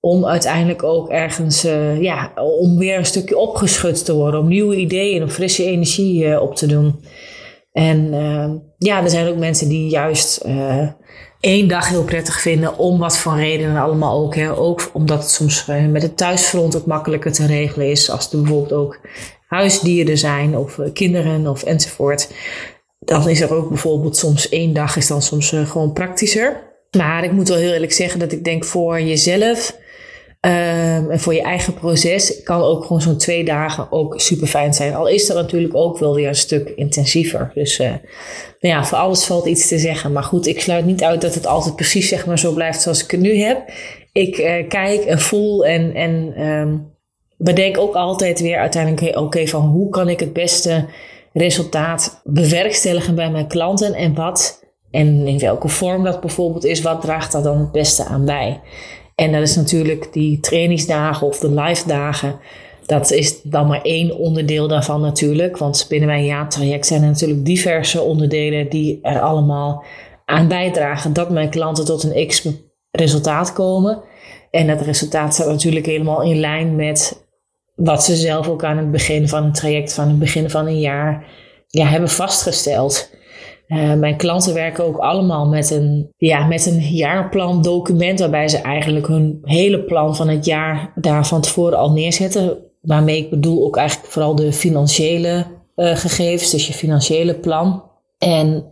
[0.00, 4.40] Om uiteindelijk ook ergens, uh, ja, om weer een stukje opgeschud te worden.
[4.40, 7.00] Om nieuwe ideeën en frisse energie uh, op te doen.
[7.72, 10.44] En uh, ja, er zijn ook mensen die juist
[11.46, 14.34] één dag heel prettig vinden, om wat voor redenen allemaal ook.
[14.34, 14.56] Hè.
[14.56, 18.40] Ook omdat het soms uh, met het thuisfront ook makkelijker te regelen is, als er
[18.40, 19.00] bijvoorbeeld ook
[19.46, 22.28] huisdieren zijn of uh, kinderen of enzovoort.
[22.98, 26.56] Dan is er ook bijvoorbeeld soms één dag is dan soms gewoon praktischer.
[26.96, 29.76] Maar ik moet wel heel eerlijk zeggen dat ik denk voor jezelf
[30.46, 34.74] Um, en voor je eigen proces kan ook gewoon zo'n twee dagen ook super fijn
[34.74, 34.94] zijn.
[34.94, 37.50] Al is dat natuurlijk ook wel weer een stuk intensiever.
[37.54, 37.88] Dus uh,
[38.60, 40.12] nou ja, voor alles valt iets te zeggen.
[40.12, 43.04] Maar goed, ik sluit niet uit dat het altijd precies zeg maar zo blijft zoals
[43.04, 43.70] ik het nu heb.
[44.12, 46.92] Ik uh, kijk en voel en, en um,
[47.36, 50.86] bedenk ook altijd weer uiteindelijk, oké, van hoe kan ik het beste
[51.32, 57.00] resultaat bewerkstelligen bij mijn klanten en wat en in welke vorm dat bijvoorbeeld is, wat
[57.00, 58.60] draagt daar dan het beste aan bij?
[59.16, 62.38] En dat is natuurlijk die trainingsdagen of de live dagen.
[62.86, 65.58] Dat is dan maar één onderdeel daarvan natuurlijk.
[65.58, 69.84] Want binnen mijn jaartraject zijn er natuurlijk diverse onderdelen die er allemaal
[70.24, 72.48] aan bijdragen dat mijn klanten tot een x
[72.90, 74.02] resultaat komen.
[74.50, 77.26] En dat resultaat staat natuurlijk helemaal in lijn met
[77.74, 80.80] wat ze zelf ook aan het begin van een traject, van het begin van een
[80.80, 81.24] jaar,
[81.66, 83.10] ja, hebben vastgesteld.
[83.68, 88.58] Uh, mijn klanten werken ook allemaal met een, ja, met een jaarplan document waarbij ze
[88.58, 92.58] eigenlijk hun hele plan van het jaar daar van tevoren al neerzetten.
[92.80, 97.82] Waarmee ik bedoel ook eigenlijk vooral de financiële uh, gegevens, dus je financiële plan.
[98.18, 98.64] En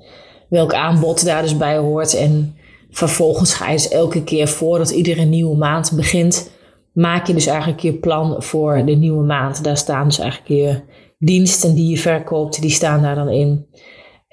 [0.48, 2.14] welk aanbod daar dus bij hoort.
[2.14, 2.56] En
[2.90, 6.50] vervolgens ga je dus elke keer voordat iedere nieuwe maand begint,
[6.92, 9.64] maak je dus eigenlijk je plan voor de nieuwe maand.
[9.64, 10.80] Daar staan dus eigenlijk je
[11.18, 13.66] diensten die je verkoopt, die staan daar dan in.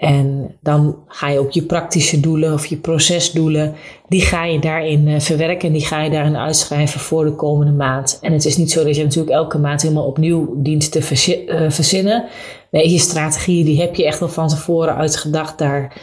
[0.02, 3.76] En dan ga je ook je praktische doelen of je procesdoelen,
[4.08, 7.72] die ga je daarin uh, verwerken en die ga je daarin uitschrijven voor de komende
[7.72, 8.18] maand.
[8.22, 11.70] En het is niet zo dat je natuurlijk elke maand helemaal opnieuw dient te uh,
[11.70, 12.26] verzinnen.
[12.72, 15.58] Nee, je strategieën die heb je echt al van tevoren uitgedacht.
[15.58, 15.98] Daar,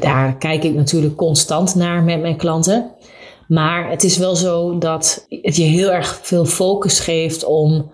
[0.00, 2.90] daar kijk ik natuurlijk constant naar met mijn klanten.
[3.48, 7.90] Maar het is wel zo dat het je heel erg veel focus geeft om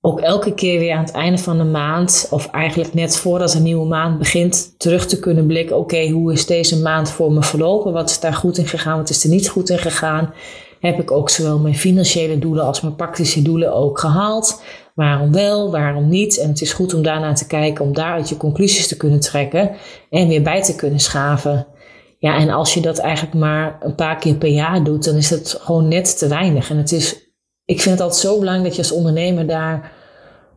[0.00, 3.62] ook elke keer weer aan het einde van de maand, of eigenlijk net voordat een
[3.62, 5.78] nieuwe maand begint, terug te kunnen blikken.
[5.78, 7.92] Oké, hoe is deze maand voor me verlopen?
[7.92, 8.96] Wat is daar goed in gegaan?
[8.96, 10.32] Wat is er niet goed in gegaan?
[10.80, 14.62] Heb ik ook zowel mijn financiële doelen als mijn praktische doelen ook gehaald?
[14.94, 16.38] Waarom wel, waarom niet?
[16.38, 19.70] En het is goed om daarna te kijken, om daaruit je conclusies te kunnen trekken
[20.10, 21.66] en weer bij te kunnen schaven.
[22.18, 25.30] Ja, en als je dat eigenlijk maar een paar keer per jaar doet, dan is
[25.30, 26.70] het gewoon net te weinig.
[26.70, 27.25] En het is,
[27.66, 29.92] ik vind het altijd zo belangrijk dat je als ondernemer daar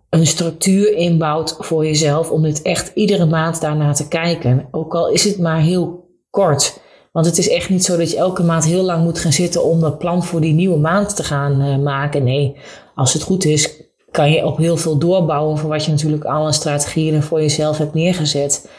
[0.09, 4.67] een structuur inbouwt voor jezelf om dit echt iedere maand daarna te kijken.
[4.71, 6.79] Ook al is het maar heel kort.
[7.11, 9.63] Want het is echt niet zo dat je elke maand heel lang moet gaan zitten
[9.63, 12.23] om dat plan voor die nieuwe maand te gaan uh, maken.
[12.23, 12.55] Nee,
[12.95, 16.51] als het goed is, kan je op heel veel doorbouwen voor wat je natuurlijk alle
[16.51, 18.69] strategieën voor jezelf hebt neergezet.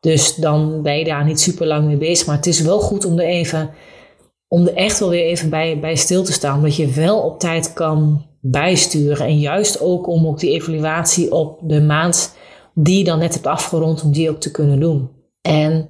[0.00, 2.26] Dus dan ben je daar niet super lang mee bezig.
[2.26, 3.70] Maar het is wel goed om er even,
[4.48, 6.62] om er echt wel weer even bij, bij stil te staan.
[6.62, 9.26] Dat je wel op tijd kan bijsturen.
[9.26, 12.36] En juist ook om ook die evaluatie op de maand
[12.74, 15.10] die je dan net hebt afgerond, om die ook te kunnen doen.
[15.42, 15.88] En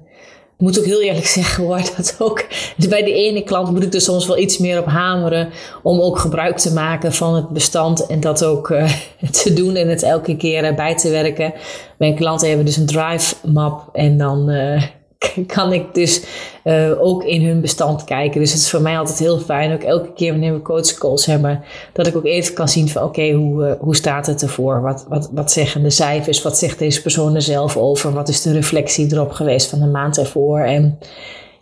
[0.59, 2.45] ik moet ook heel eerlijk zeggen hoor, dat ook
[2.89, 5.49] bij de ene klant moet ik er soms wel iets meer op hameren
[5.83, 8.91] om ook gebruik te maken van het bestand en dat ook uh,
[9.43, 11.53] te doen en het elke keer uh, bij te werken.
[11.97, 14.83] Mijn klanten hebben dus een drive map en dan uh,
[15.55, 16.23] kan ik dus
[16.63, 18.39] uh, ook in hun bestand kijken.
[18.39, 21.63] Dus het is voor mij altijd heel fijn, ook elke keer wanneer we coachcalls hebben,
[21.93, 24.81] dat ik ook even kan zien van oké, hoe, uh, hoe staat het ervoor?
[24.81, 26.41] Wat, wat, wat zeggen de cijfers?
[26.41, 28.13] Wat zegt deze persoon er zelf over?
[28.13, 30.59] Wat is de reflectie erop geweest van de maand ervoor?
[30.59, 30.99] En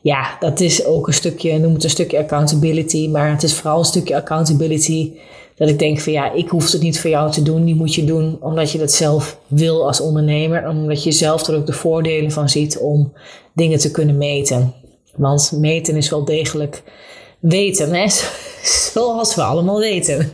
[0.02, 3.80] ja, dat is ook een stukje, noem het een stukje accountability, maar het is vooral
[3.80, 5.14] een stukje accountability
[5.58, 7.66] dat ik denk van ja, ik hoef het niet voor jou te doen.
[7.66, 10.68] Die moet je doen omdat je dat zelf wil als ondernemer.
[10.68, 13.14] Omdat je zelf er ook de voordelen van ziet om
[13.54, 14.74] dingen te kunnen meten.
[15.16, 16.84] Want meten is wel degelijk
[17.40, 18.06] weten, hè?
[18.94, 20.32] zoals we allemaal weten.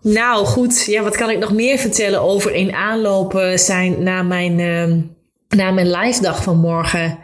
[0.00, 4.58] Nou goed, ja, wat kan ik nog meer vertellen over in aanlopen zijn na mijn,
[4.58, 4.96] uh,
[5.48, 7.18] na mijn live dag van morgen?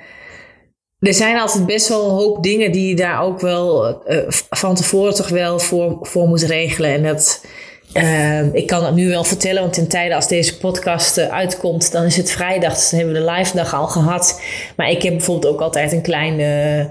[1.00, 4.18] Er zijn altijd best wel een hoop dingen die je daar ook wel uh,
[4.50, 6.90] van tevoren toch wel voor, voor moet regelen.
[6.90, 7.44] En dat,
[7.92, 11.92] uh, ik kan het nu wel vertellen, want in tijden als deze podcast uh, uitkomt,
[11.92, 12.74] dan is het vrijdag.
[12.74, 14.40] Dus dan hebben we de live dag al gehad.
[14.76, 16.90] Maar ik heb bijvoorbeeld ook altijd een kleine,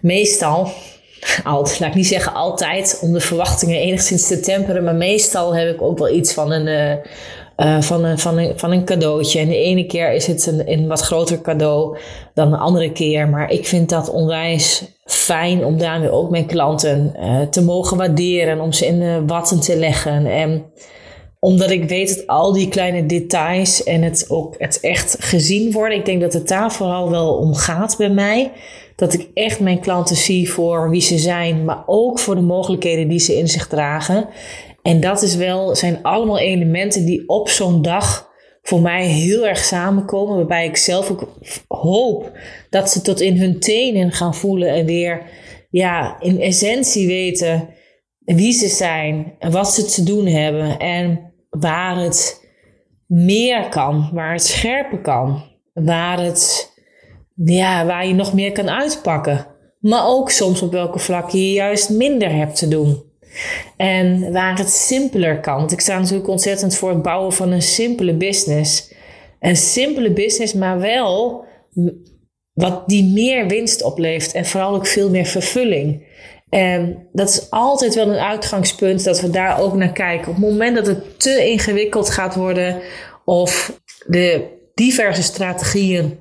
[0.00, 0.70] meestal,
[1.44, 4.84] altijd, laat ik niet zeggen altijd, om de verwachtingen enigszins te temperen.
[4.84, 6.98] Maar meestal heb ik ook wel iets van een
[7.56, 9.40] uh, van, een, van, een, van een cadeautje.
[9.40, 11.98] En de ene keer is het een, een wat groter cadeau
[12.34, 13.28] dan de andere keer.
[13.28, 18.60] Maar ik vind dat onwijs fijn om daarmee ook mijn klanten uh, te mogen waarderen.
[18.60, 20.26] Om ze in de watten te leggen.
[20.26, 20.64] En
[21.40, 25.98] omdat ik weet dat al die kleine details en het ook het echt gezien worden.
[25.98, 28.52] Ik denk dat het daar vooral wel om gaat bij mij.
[28.96, 33.08] Dat ik echt mijn klanten zie voor wie ze zijn, maar ook voor de mogelijkheden
[33.08, 34.28] die ze in zich dragen.
[34.86, 38.30] En dat is wel, zijn allemaal elementen die op zo'n dag
[38.62, 40.36] voor mij heel erg samenkomen.
[40.36, 42.38] Waarbij ik zelf ook hoop
[42.70, 45.22] dat ze tot in hun tenen gaan voelen en weer
[45.70, 47.68] ja, in essentie weten
[48.18, 52.48] wie ze zijn en wat ze te doen hebben en waar het
[53.06, 56.72] meer kan, waar het scherper kan, waar, het,
[57.34, 59.46] ja, waar je nog meer kan uitpakken.
[59.80, 63.04] Maar ook soms op welke vlak je juist minder hebt te doen.
[63.76, 65.70] En waar het simpeler kan.
[65.70, 68.92] Ik sta natuurlijk ontzettend voor het bouwen van een simpele business.
[69.40, 71.44] Een simpele business, maar wel
[72.52, 76.04] wat die meer winst oplevert en vooral ook veel meer vervulling.
[76.48, 80.28] En dat is altijd wel een uitgangspunt dat we daar ook naar kijken.
[80.28, 82.80] Op het moment dat het te ingewikkeld gaat worden
[83.24, 86.18] of de diverse strategieën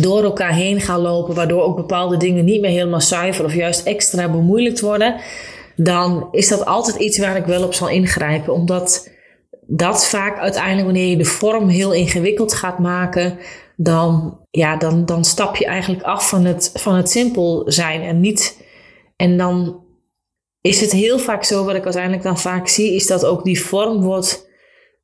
[0.00, 3.86] door elkaar heen gaan lopen, waardoor ook bepaalde dingen niet meer helemaal zuiver of juist
[3.86, 5.14] extra bemoeilijkt worden,
[5.76, 8.52] dan is dat altijd iets waar ik wel op zal ingrijpen.
[8.52, 9.10] Omdat
[9.66, 13.38] dat vaak uiteindelijk, wanneer je de vorm heel ingewikkeld gaat maken,
[13.76, 18.20] dan, ja, dan, dan stap je eigenlijk af van het, van het simpel zijn en
[18.20, 18.62] niet.
[19.16, 19.82] En dan
[20.60, 23.60] is het heel vaak zo, wat ik uiteindelijk dan vaak zie, is dat ook die
[23.60, 24.52] vorm wordt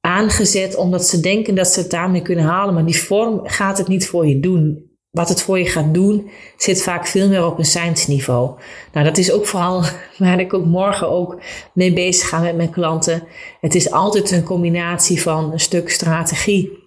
[0.01, 2.75] aangezet omdat ze denken dat ze het daarmee kunnen halen.
[2.75, 6.31] Maar die vorm gaat het niet voor je doen wat het voor je gaat doen,
[6.57, 8.51] zit vaak veel meer op een science niveau.
[8.93, 9.83] Nou, dat is ook vooral
[10.19, 11.41] waar ik ook morgen ook
[11.73, 13.23] mee bezig ga met mijn klanten.
[13.61, 16.79] Het is altijd een combinatie van een stuk strategie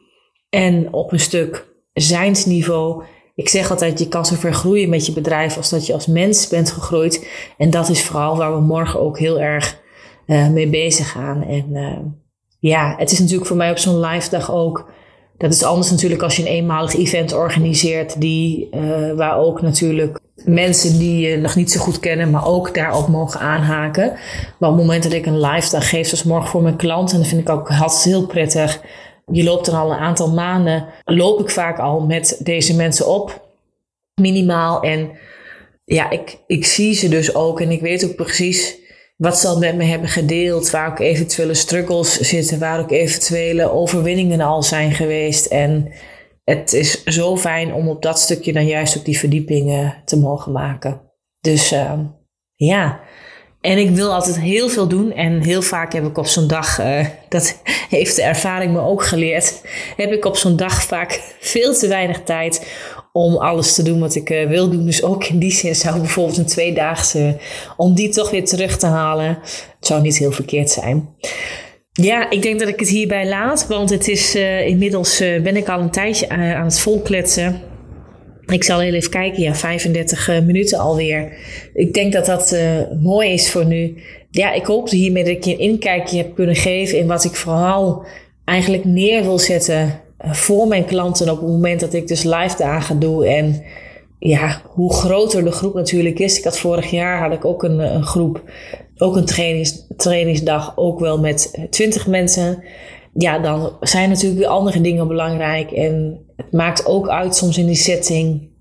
[0.50, 3.04] en op een stuk science niveau.
[3.36, 6.08] Ik zeg altijd, je kan zo ver groeien met je bedrijf als dat je als
[6.08, 7.28] mens bent gegroeid.
[7.58, 9.82] En dat is vooral waar we morgen ook heel erg
[10.28, 11.44] uh, mee bezig gaan.
[11.44, 11.98] En uh,
[12.60, 14.92] ja, het is natuurlijk voor mij op zo'n live dag ook
[15.38, 20.20] dat is anders natuurlijk als je een eenmalig event organiseert, die, uh, waar ook natuurlijk
[20.36, 24.12] mensen die je nog niet zo goed kennen, maar ook daarop mogen aanhaken.
[24.60, 27.12] Maar op het moment dat ik een live dag geef, zoals morgen voor mijn klant,
[27.12, 28.82] en dat vind ik ook altijd heel prettig.
[29.32, 33.48] Je loopt er al een aantal maanden, loop ik vaak al met deze mensen op,
[34.22, 34.82] minimaal.
[34.82, 35.12] En
[35.86, 38.82] ja, ik, ik zie ze dus ook en ik weet ook precies
[39.24, 43.72] wat ze al met me hebben gedeeld, waar ook eventuele struggles zitten, waar ook eventuele
[43.72, 45.46] overwinningen al zijn geweest.
[45.46, 45.92] En
[46.44, 50.52] het is zo fijn om op dat stukje dan juist ook die verdiepingen te mogen
[50.52, 51.02] maken.
[51.40, 51.94] Dus uh,
[52.56, 53.00] ja.
[53.62, 55.12] En ik wil altijd heel veel doen.
[55.12, 59.04] En heel vaak heb ik op zo'n dag, uh, dat heeft de ervaring me ook
[59.04, 59.62] geleerd,
[59.96, 62.66] heb ik op zo'n dag vaak veel te weinig tijd
[63.16, 64.86] om alles te doen wat ik uh, wil doen.
[64.86, 67.38] Dus ook in die zin zou bijvoorbeeld een tweedaagse,
[67.78, 69.28] om die toch weer terug te halen,
[69.80, 71.10] het zou niet heel verkeerd zijn.
[71.92, 75.56] Ja, ik denk dat ik het hierbij laat, want het is uh, inmiddels uh, ben
[75.56, 77.62] ik al een tijdje aan het volkletsen.
[78.46, 81.38] Ik zal heel even kijken, ja, 35 minuten alweer.
[81.74, 82.58] Ik denk dat dat
[83.02, 83.98] mooi is voor nu.
[84.32, 87.36] Ja, ik hoop hiermee dat ik je een inkijkje heb kunnen geven in wat ik
[87.36, 88.06] vooral
[88.46, 93.00] eigenlijk neer wil zetten voor mijn klanten op het moment dat ik dus live dagen
[93.00, 93.28] doe.
[93.28, 93.64] En
[94.20, 96.38] ja, hoe groter de groep natuurlijk is.
[96.38, 98.42] Ik had vorig jaar had ik ook een, een groep,
[98.98, 102.64] ook een trainings, trainingsdag, ook wel met twintig mensen.
[103.14, 105.72] Ja, dan zijn natuurlijk weer andere dingen belangrijk.
[105.72, 108.52] En het maakt ook uit soms in die setting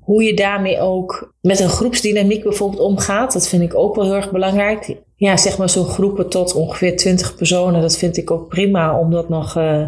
[0.00, 3.32] hoe je daarmee ook met een groepsdynamiek bijvoorbeeld omgaat.
[3.32, 4.96] Dat vind ik ook wel heel erg belangrijk.
[5.16, 7.80] Ja, zeg maar zo'n groepen tot ongeveer 20 personen.
[7.80, 9.86] Dat vind ik ook prima om dat nog uh,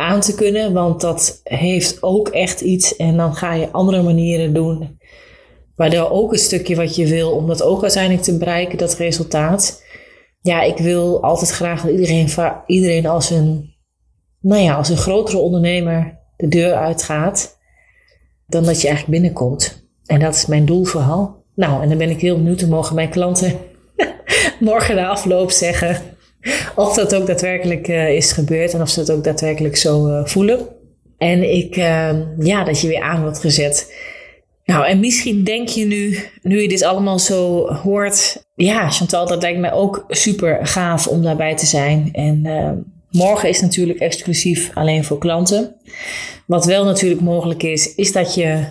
[0.00, 0.72] aan te kunnen.
[0.72, 2.96] Want dat heeft ook echt iets.
[2.96, 4.98] En dan ga je andere manieren doen.
[5.76, 9.84] Waardoor ook een stukje wat je wil, om dat ook uiteindelijk te bereiken, dat resultaat.
[10.40, 12.28] Ja, ik wil altijd graag dat iedereen,
[12.66, 13.74] iedereen als, een,
[14.40, 17.58] nou ja, als een grotere ondernemer de deur uitgaat.
[18.46, 19.88] Dan dat je eigenlijk binnenkomt.
[20.06, 21.44] En dat is mijn doel vooral.
[21.54, 22.58] Nou, en dan ben ik heel benieuwd.
[22.58, 23.58] te mogen mijn klanten
[24.60, 26.09] morgen na afloop zeggen
[26.74, 30.24] of dat ook daadwerkelijk uh, is gebeurd en of ze het ook daadwerkelijk zo uh,
[30.24, 30.68] voelen.
[31.18, 33.94] En ik, uh, ja, dat je weer aan wordt gezet.
[34.64, 39.42] Nou, en misschien denk je nu, nu je dit allemaal zo hoort, ja, Chantal, dat
[39.42, 42.08] lijkt mij ook super gaaf om daarbij te zijn.
[42.12, 42.42] En
[43.10, 45.76] morgen is natuurlijk exclusief alleen voor klanten.
[46.46, 48.64] Wat wel natuurlijk mogelijk is, is dat je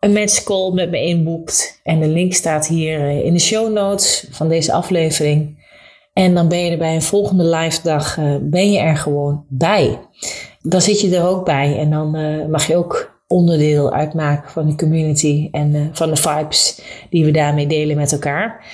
[0.00, 1.80] een matchcall met me inboekt.
[1.82, 5.57] En de link staat hier in de show notes van deze aflevering.
[6.18, 9.44] En dan ben je er bij een volgende live dag, uh, ben je er gewoon
[9.48, 9.98] bij.
[10.62, 14.66] Dan zit je er ook bij en dan uh, mag je ook onderdeel uitmaken van
[14.66, 18.64] de community en uh, van de vibes die we daarmee delen met elkaar.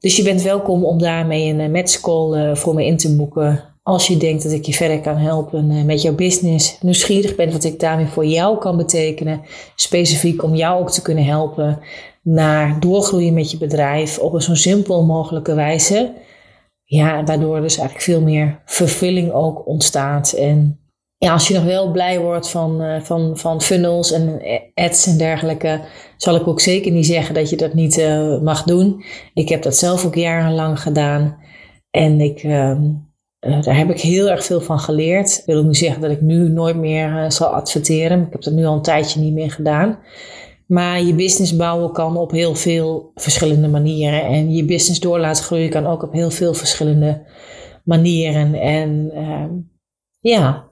[0.00, 3.64] Dus je bent welkom om daarmee een matchcall voor me in te boeken.
[3.82, 7.64] Als je denkt dat ik je verder kan helpen met jouw business, nieuwsgierig bent wat
[7.64, 9.40] ik daarmee voor jou kan betekenen,
[9.74, 11.78] specifiek om jou ook te kunnen helpen
[12.22, 16.12] naar doorgroeien met je bedrijf op een zo simpel mogelijke wijze
[16.90, 20.32] ja, waardoor dus eigenlijk veel meer vervulling ook ontstaat.
[20.32, 20.80] En
[21.16, 24.42] ja, als je nog wel blij wordt van, uh, van, van funnels en
[24.74, 25.80] ads en dergelijke,
[26.16, 29.04] zal ik ook zeker niet zeggen dat je dat niet uh, mag doen.
[29.34, 31.36] Ik heb dat zelf ook jarenlang gedaan.
[31.90, 32.80] En ik, uh,
[33.40, 35.38] daar heb ik heel erg veel van geleerd.
[35.38, 38.20] Ik wil ook niet zeggen dat ik nu nooit meer zal adverteren.
[38.20, 39.98] Ik heb dat nu al een tijdje niet meer gedaan.
[40.70, 44.22] Maar je business bouwen kan op heel veel verschillende manieren.
[44.22, 47.26] En je business door laten groeien kan ook op heel veel verschillende
[47.84, 48.54] manieren.
[48.54, 49.44] En uh,
[50.20, 50.68] ja,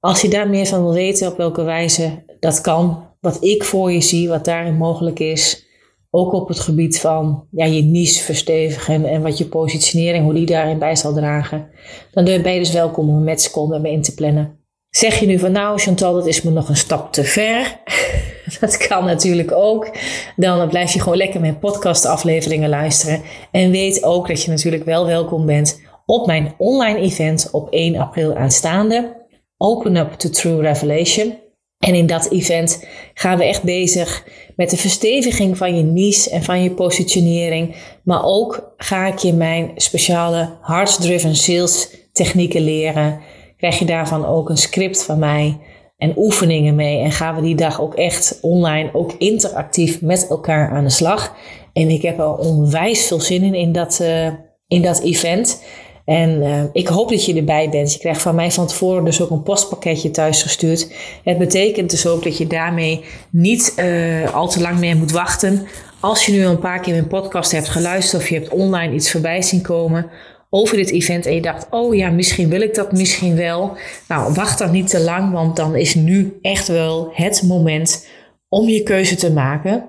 [0.00, 3.92] als je daar meer van wil weten op welke wijze dat kan, wat ik voor
[3.92, 5.66] je zie, wat daarin mogelijk is,
[6.10, 10.46] ook op het gebied van ja, je niche verstevigen en wat je positionering, hoe die
[10.46, 11.70] daarin bij zal dragen,
[12.10, 14.58] dan ben je dus welkom om een matchcall met me in te plannen.
[14.90, 17.80] Zeg je nu van nou Chantal, dat is me nog een stap te ver.
[18.60, 19.90] Dat kan natuurlijk ook.
[20.36, 23.22] Dan blijf je gewoon lekker mijn podcastafleveringen luisteren.
[23.50, 27.96] En weet ook dat je natuurlijk wel welkom bent op mijn online event op 1
[27.96, 29.24] april aanstaande.
[29.56, 31.38] Open Up to True Revelation.
[31.78, 34.24] En in dat event gaan we echt bezig
[34.56, 37.74] met de versteviging van je niche en van je positionering.
[38.02, 43.20] Maar ook ga ik je mijn speciale Hearts-Driven Sales technieken leren.
[43.56, 45.58] Krijg je daarvan ook een script van mij
[45.96, 47.00] en oefeningen mee.
[47.00, 51.34] En gaan we die dag ook echt online, ook interactief met elkaar aan de slag.
[51.72, 54.28] En ik heb er onwijs veel zin in, in dat, uh,
[54.68, 55.62] in dat event.
[56.04, 57.92] En uh, ik hoop dat je erbij bent.
[57.92, 60.92] Je krijgt van mij van tevoren dus ook een postpakketje thuis gestuurd.
[61.24, 65.66] Het betekent dus ook dat je daarmee niet uh, al te lang meer moet wachten.
[66.00, 68.94] Als je nu al een paar keer mijn podcast hebt geluisterd of je hebt online
[68.94, 70.10] iets voorbij zien komen,
[70.50, 73.76] over dit event en je dacht, oh ja, misschien wil ik dat misschien wel.
[74.08, 78.08] Nou, wacht dan niet te lang, want dan is nu echt wel het moment
[78.48, 79.88] om je keuze te maken.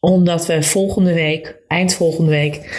[0.00, 2.70] Omdat we volgende week, eind volgende week,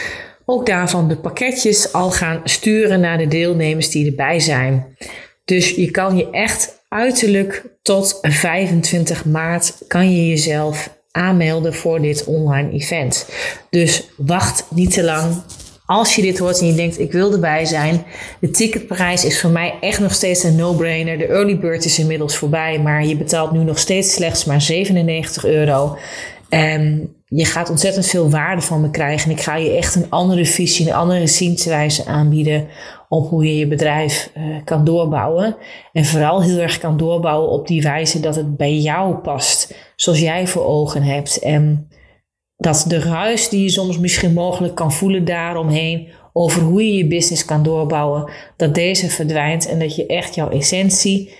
[0.45, 4.97] ook daarvan de pakketjes al gaan sturen naar de deelnemers die erbij zijn.
[5.45, 12.23] Dus je kan je echt uiterlijk tot 25 maart kan je jezelf aanmelden voor dit
[12.23, 13.29] online event.
[13.69, 15.43] Dus wacht niet te lang
[15.85, 18.03] als je dit hoort en je denkt, ik wil erbij zijn.
[18.39, 21.17] De ticketprijs is voor mij echt nog steeds een no-brainer.
[21.17, 25.45] De early bird is inmiddels voorbij, maar je betaalt nu nog steeds slechts maar 97
[25.45, 25.97] euro.
[26.49, 29.29] En je gaat ontzettend veel waarde van me krijgen.
[29.29, 32.67] En ik ga je echt een andere visie, een andere zienswijze aanbieden
[33.09, 35.55] op hoe je je bedrijf uh, kan doorbouwen.
[35.93, 40.19] En vooral heel erg kan doorbouwen op die wijze dat het bij jou past, zoals
[40.19, 41.39] jij voor ogen hebt.
[41.39, 41.87] En
[42.63, 47.07] dat de ruis die je soms misschien mogelijk kan voelen daaromheen, over hoe je je
[47.07, 51.33] business kan doorbouwen, dat deze verdwijnt en dat je echt jouw essentie,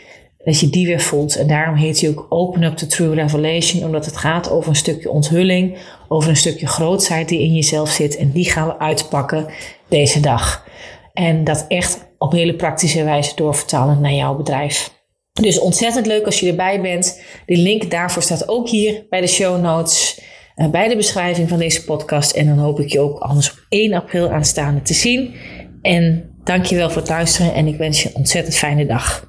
[0.44, 1.36] dat je die weer voelt.
[1.36, 4.76] En daarom heet hij ook Open Up to True Revelation, omdat het gaat over een
[4.76, 8.18] stukje onthulling, over een stukje grootsheid die in jezelf zit.
[8.18, 9.46] En die gaan we uitpakken
[9.88, 10.68] deze dag.
[11.14, 14.92] En dat echt op hele praktische wijze doorvertalen naar jouw bedrijf.
[15.32, 17.22] Dus ontzettend leuk als je erbij bent.
[17.46, 20.22] De link daarvoor staat ook hier bij de show notes.
[20.56, 22.32] Eh, bij de beschrijving van deze podcast.
[22.32, 25.36] En dan hoop ik je ook anders op 1 april aanstaande te zien.
[25.82, 29.26] En dankjewel voor het luisteren en ik wens je een ontzettend fijne dag.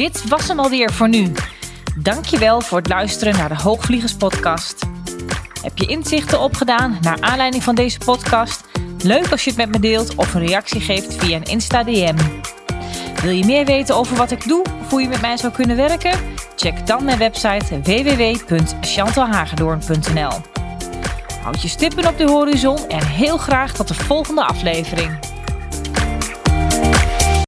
[0.00, 1.32] dit was hem alweer voor nu.
[2.02, 4.86] Dankjewel voor het luisteren naar de Hoogvliegers podcast.
[5.62, 8.64] Heb je inzichten opgedaan naar aanleiding van deze podcast?
[9.02, 12.16] Leuk als je het met me deelt of een reactie geeft via een Insta DM.
[13.22, 15.76] Wil je meer weten over wat ik doe of hoe je met mij zou kunnen
[15.76, 16.18] werken?
[16.60, 20.32] Check dan mijn website www.chantalhagedoorn.nl
[21.42, 25.29] Houd je stippen op de horizon en heel graag tot de volgende aflevering.